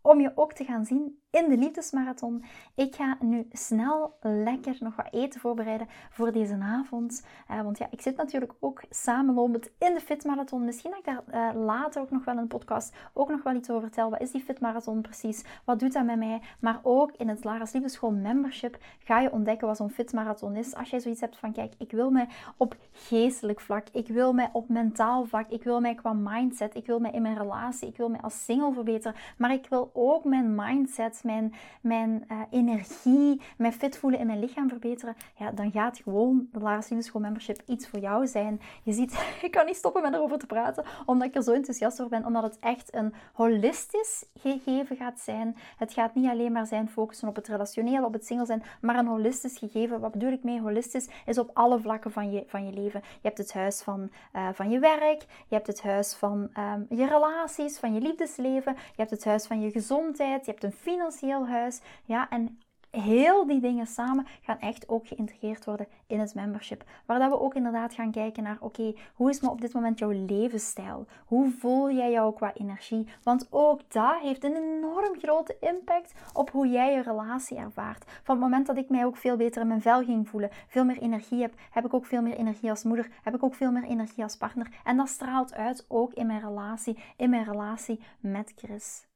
om 0.00 0.20
je 0.20 0.32
ook 0.34 0.52
te 0.52 0.64
gaan 0.64 0.84
zien 0.84 1.22
in 1.30 1.48
de 1.48 1.56
liefdesmarathon. 1.56 2.44
Ik 2.74 2.94
ga 2.94 3.16
nu 3.20 3.46
snel 3.52 4.16
lekker 4.20 4.76
nog 4.80 4.96
wat 4.96 5.08
eten 5.10 5.40
voorbereiden 5.40 5.86
voor 6.10 6.32
deze 6.32 6.58
avond. 6.60 7.26
Uh, 7.50 7.62
want 7.62 7.78
ja, 7.78 7.86
ik 7.90 8.00
zit 8.00 8.16
natuurlijk 8.16 8.52
ook 8.60 8.82
samenlopend 8.90 9.70
in 9.78 9.94
de 9.94 10.00
fitmarathon. 10.00 10.64
Misschien 10.64 10.90
dat 10.90 10.98
ik 10.98 11.04
daar 11.04 11.54
uh, 11.54 11.60
later 11.64 12.02
ook 12.02 12.10
nog 12.10 12.24
wel 12.24 12.34
in 12.34 12.40
een 12.40 12.46
podcast 12.46 12.94
ook 13.14 13.28
nog 13.28 13.42
wel 13.42 13.54
iets 13.54 13.70
over 13.70 13.82
vertel. 13.82 14.10
Wat 14.10 14.20
is 14.20 14.30
die 14.30 14.42
fitmarathon 14.42 15.00
precies? 15.00 15.44
Wat 15.64 15.78
doet 15.80 15.92
dat 15.92 16.04
met 16.04 16.18
mij? 16.18 16.40
Maar 16.60 16.80
ook 16.82 17.12
in 17.16 17.28
het 17.28 17.44
Lara's 17.44 17.72
Liefdeschool 17.72 18.10
membership 18.10 18.78
ga 18.98 19.20
je 19.20 19.32
ontdekken 19.32 19.66
wat 19.66 19.76
zo'n 19.76 19.90
fitmarathon 19.90 20.56
is. 20.56 20.74
Als 20.74 20.90
jij 20.90 21.00
zoiets 21.00 21.20
hebt 21.20 21.38
van, 21.38 21.52
kijk, 21.52 21.74
ik 21.78 21.90
wil 21.90 22.10
mij 22.10 22.28
op 22.56 22.76
geestelijk 22.92 23.60
vlak, 23.60 23.86
ik 23.92 24.08
wil 24.08 24.32
mij 24.32 24.50
op 24.52 24.68
mentaal 24.68 25.24
vlak, 25.24 25.48
ik 25.48 25.64
wil 25.64 25.80
mij 25.80 25.94
qua 25.94 26.12
mindset, 26.12 26.74
ik 26.74 26.86
wil 26.86 27.00
mij 27.00 27.10
in 27.10 27.22
mijn 27.22 27.38
relatie, 27.38 27.88
ik 27.88 27.96
wil 27.96 28.08
mij 28.08 28.20
als 28.20 28.44
single 28.44 28.72
verbeteren, 28.72 29.16
maar 29.38 29.52
ik 29.52 29.66
wil 29.68 29.90
ook 29.92 30.24
mijn 30.24 30.54
mindset, 30.54 31.17
mijn, 31.22 31.54
mijn 31.80 32.24
uh, 32.32 32.40
energie, 32.50 33.40
mijn 33.56 33.72
fit 33.72 33.98
voelen 33.98 34.20
in 34.20 34.26
mijn 34.26 34.38
lichaam 34.38 34.68
verbeteren, 34.68 35.16
ja, 35.36 35.50
dan 35.50 35.70
gaat 35.70 36.00
gewoon 36.04 36.48
de 36.52 36.60
Lara 36.60 36.80
School 36.80 37.20
Membership 37.20 37.62
iets 37.66 37.88
voor 37.88 37.98
jou 37.98 38.26
zijn. 38.26 38.60
Je 38.82 38.92
ziet, 38.92 39.24
ik 39.42 39.50
kan 39.50 39.66
niet 39.66 39.76
stoppen 39.76 40.02
met 40.02 40.14
erover 40.14 40.38
te 40.38 40.46
praten, 40.46 40.84
omdat 41.06 41.28
ik 41.28 41.34
er 41.34 41.42
zo 41.42 41.52
enthousiast 41.52 42.00
over 42.00 42.18
ben, 42.18 42.26
omdat 42.26 42.42
het 42.42 42.58
echt 42.60 42.94
een 42.94 43.14
holistisch 43.32 44.24
gegeven 44.34 44.96
gaat 44.96 45.20
zijn. 45.20 45.56
Het 45.76 45.92
gaat 45.92 46.14
niet 46.14 46.30
alleen 46.30 46.52
maar 46.52 46.66
zijn 46.66 46.88
focussen 46.88 47.28
op 47.28 47.36
het 47.36 47.48
relationeel, 47.48 48.04
op 48.04 48.12
het 48.12 48.26
single 48.26 48.46
zijn, 48.46 48.62
maar 48.80 48.96
een 48.96 49.06
holistisch 49.06 49.58
gegeven. 49.58 50.00
Wat 50.00 50.12
bedoel 50.12 50.32
ik 50.32 50.44
mee 50.44 50.60
holistisch? 50.60 51.08
Is 51.26 51.38
op 51.38 51.50
alle 51.52 51.80
vlakken 51.80 52.12
van 52.12 52.30
je, 52.30 52.44
van 52.46 52.66
je 52.66 52.72
leven. 52.72 53.00
Je 53.00 53.26
hebt 53.26 53.38
het 53.38 53.52
huis 53.52 53.82
van, 53.82 54.10
uh, 54.36 54.48
van 54.52 54.70
je 54.70 54.78
werk, 54.78 55.20
je 55.48 55.54
hebt 55.54 55.66
het 55.66 55.82
huis 55.82 56.14
van 56.14 56.50
um, 56.58 56.86
je 56.88 57.06
relaties, 57.06 57.78
van 57.78 57.94
je 57.94 58.00
liefdesleven, 58.00 58.74
je 58.74 58.96
hebt 58.96 59.10
het 59.10 59.24
huis 59.24 59.46
van 59.46 59.60
je 59.60 59.70
gezondheid, 59.70 60.44
je 60.44 60.50
hebt 60.50 60.64
een 60.64 60.72
financieel 61.08 61.46
huis. 61.48 61.80
Ja, 62.04 62.28
en 62.28 62.58
heel 62.90 63.46
die 63.46 63.60
dingen 63.60 63.86
samen 63.86 64.26
gaan 64.42 64.58
echt 64.58 64.88
ook 64.88 65.06
geïntegreerd 65.06 65.64
worden 65.64 65.86
in 66.06 66.20
het 66.20 66.34
membership. 66.34 66.84
Waar 67.06 67.18
dat 67.18 67.30
we 67.30 67.40
ook 67.40 67.54
inderdaad 67.54 67.94
gaan 67.94 68.10
kijken 68.10 68.42
naar, 68.42 68.56
oké, 68.60 68.94
hoe 69.14 69.30
is 69.30 69.40
maar 69.40 69.50
op 69.50 69.60
dit 69.60 69.72
moment 69.72 69.98
jouw 69.98 70.10
levensstijl? 70.10 71.06
Hoe 71.26 71.50
voel 71.50 71.90
jij 71.90 72.10
jou 72.10 72.34
qua 72.34 72.54
energie? 72.54 73.06
Want 73.22 73.46
ook 73.50 73.80
dat 73.92 74.20
heeft 74.20 74.44
een 74.44 74.56
enorm 74.56 75.18
grote 75.18 75.56
impact 75.60 76.14
op 76.32 76.50
hoe 76.50 76.68
jij 76.68 76.94
je 76.94 77.02
relatie 77.02 77.56
ervaart. 77.56 78.04
Van 78.22 78.34
het 78.34 78.44
moment 78.44 78.66
dat 78.66 78.76
ik 78.76 78.88
mij 78.88 79.04
ook 79.04 79.16
veel 79.16 79.36
beter 79.36 79.62
in 79.62 79.68
mijn 79.68 79.82
vel 79.82 80.04
ging 80.04 80.28
voelen, 80.28 80.50
veel 80.66 80.84
meer 80.84 80.98
energie 80.98 81.40
heb, 81.40 81.54
heb 81.70 81.84
ik 81.84 81.94
ook 81.94 82.06
veel 82.06 82.22
meer 82.22 82.36
energie 82.36 82.70
als 82.70 82.84
moeder, 82.84 83.08
heb 83.22 83.34
ik 83.34 83.42
ook 83.42 83.54
veel 83.54 83.70
meer 83.70 83.84
energie 83.84 84.22
als 84.22 84.36
partner. 84.36 84.68
En 84.84 84.96
dat 84.96 85.08
straalt 85.08 85.54
uit 85.54 85.84
ook 85.88 86.12
in 86.12 86.26
mijn 86.26 86.40
relatie, 86.40 86.98
in 87.16 87.30
mijn 87.30 87.44
relatie 87.44 88.00
met 88.20 88.52
Chris. 88.56 89.07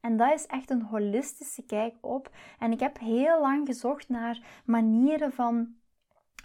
En 0.00 0.16
dat 0.16 0.32
is 0.34 0.46
echt 0.46 0.70
een 0.70 0.82
holistische 0.82 1.62
kijk 1.62 1.94
op. 2.00 2.30
En 2.58 2.72
ik 2.72 2.80
heb 2.80 2.98
heel 2.98 3.40
lang 3.40 3.66
gezocht 3.66 4.08
naar 4.08 4.62
manieren 4.64 5.32
van: 5.32 5.74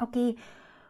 oké, 0.02 0.36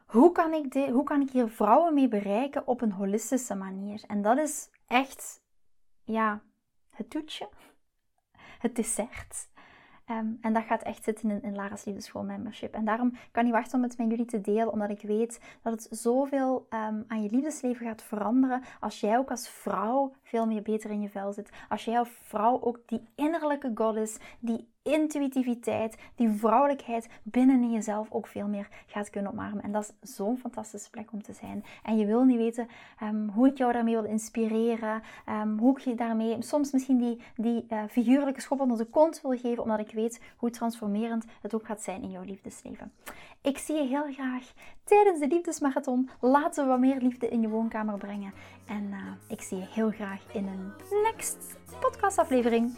hoe, 0.05 0.31
kan 0.31 0.53
ik 0.53 0.73
hoe 0.73 1.03
kan 1.03 1.21
ik 1.21 1.29
hier 1.29 1.49
vrouwen 1.49 1.93
mee 1.93 2.07
bereiken 2.07 2.67
op 2.67 2.81
een 2.81 2.91
holistische 2.91 3.55
manier? 3.55 4.03
En 4.07 4.21
dat 4.21 4.37
is 4.37 4.69
echt, 4.87 5.41
ja, 6.03 6.41
het 6.89 7.09
toetje, 7.09 7.49
het 8.59 8.75
dessert. 8.75 9.47
Ehm, 10.05 10.27
en 10.41 10.53
dat 10.53 10.63
gaat 10.63 10.83
echt 10.83 11.03
zitten 11.03 11.29
in, 11.29 11.41
in 11.41 11.55
Lara's 11.55 11.85
Liefdeschool 11.85 12.23
Membership. 12.23 12.73
En 12.73 12.85
daarom 12.85 13.13
kan 13.31 13.45
ik 13.45 13.51
wachten 13.51 13.77
om 13.77 13.83
het 13.83 13.97
met 13.97 14.09
jullie 14.09 14.25
te 14.25 14.41
delen, 14.41 14.71
omdat 14.71 14.89
ik 14.89 15.01
weet 15.01 15.39
dat 15.61 15.73
het 15.73 15.99
zoveel 15.99 16.67
um, 16.69 17.03
aan 17.07 17.23
je 17.23 17.29
liefdesleven 17.29 17.85
gaat 17.85 18.03
veranderen 18.03 18.63
als 18.79 18.99
jij 18.99 19.17
ook 19.17 19.31
als 19.31 19.49
vrouw 19.49 20.13
veel 20.21 20.45
meer 20.45 20.61
beter 20.61 20.89
in 20.89 21.01
je 21.01 21.09
vel 21.09 21.33
zit. 21.33 21.49
Als 21.69 21.85
jij 21.85 21.97
als 21.97 22.09
vrouw 22.21 22.61
ook 22.61 22.79
die 22.85 23.01
innerlijke 23.15 23.71
goddess, 23.75 24.17
die 24.39 24.67
intuïtiviteit, 24.85 25.97
die 26.15 26.29
vrouwelijkheid 26.29 27.09
binnen 27.23 27.61
in 27.61 27.71
jezelf 27.71 28.11
ook 28.11 28.27
veel 28.27 28.47
meer 28.47 28.67
gaat 28.85 29.09
kunnen 29.09 29.31
omarmen. 29.31 29.63
En 29.63 29.71
dat 29.71 29.93
is 30.01 30.15
zo'n 30.15 30.37
fantastische 30.37 30.89
plek 30.89 31.11
om 31.11 31.21
te 31.21 31.33
zijn. 31.33 31.63
En 31.83 31.97
je 31.97 32.05
wil 32.05 32.23
niet 32.23 32.37
weten 32.37 32.67
um, 33.03 33.29
hoe 33.29 33.47
ik 33.47 33.57
jou 33.57 33.73
daarmee 33.73 33.93
wil 33.93 34.03
inspireren, 34.03 35.01
um, 35.29 35.57
hoe 35.57 35.77
ik 35.77 35.83
je 35.83 35.95
daarmee 35.95 36.35
soms 36.39 36.71
misschien 36.71 36.97
die, 36.97 37.21
die 37.35 37.65
uh, 37.69 37.83
figuurlijke 37.89 38.41
schop 38.41 38.59
onder 38.59 38.77
de 38.77 38.85
kont 38.85 39.21
wil 39.21 39.37
geven, 39.37 39.63
omdat 39.63 39.79
ik 39.79 39.91
weet 39.91 40.21
hoe 40.37 40.49
transformerend 40.49 41.25
het 41.41 41.53
ook 41.53 41.65
gaat 41.65 41.81
zijn 41.81 42.01
in 42.01 42.11
jouw 42.11 42.23
liefdesleven. 42.23 42.91
Ik 43.41 43.57
zie 43.57 43.75
je 43.75 43.87
heel 43.87 44.13
graag 44.13 44.53
tijdens 44.83 45.19
de 45.19 45.27
liefdesmarathon. 45.27 46.09
Laten 46.19 46.63
we 46.63 46.69
wat 46.69 46.79
meer 46.79 47.01
liefde 47.01 47.29
in 47.29 47.41
je 47.41 47.49
woonkamer 47.49 47.97
brengen. 47.97 48.33
En 48.67 48.83
uh, 48.83 48.97
ik 49.27 49.41
zie 49.41 49.57
je 49.57 49.65
heel 49.69 49.91
graag 49.91 50.21
in 50.33 50.47
een 50.47 50.71
next 51.03 51.57
podcastaflevering. 51.79 52.77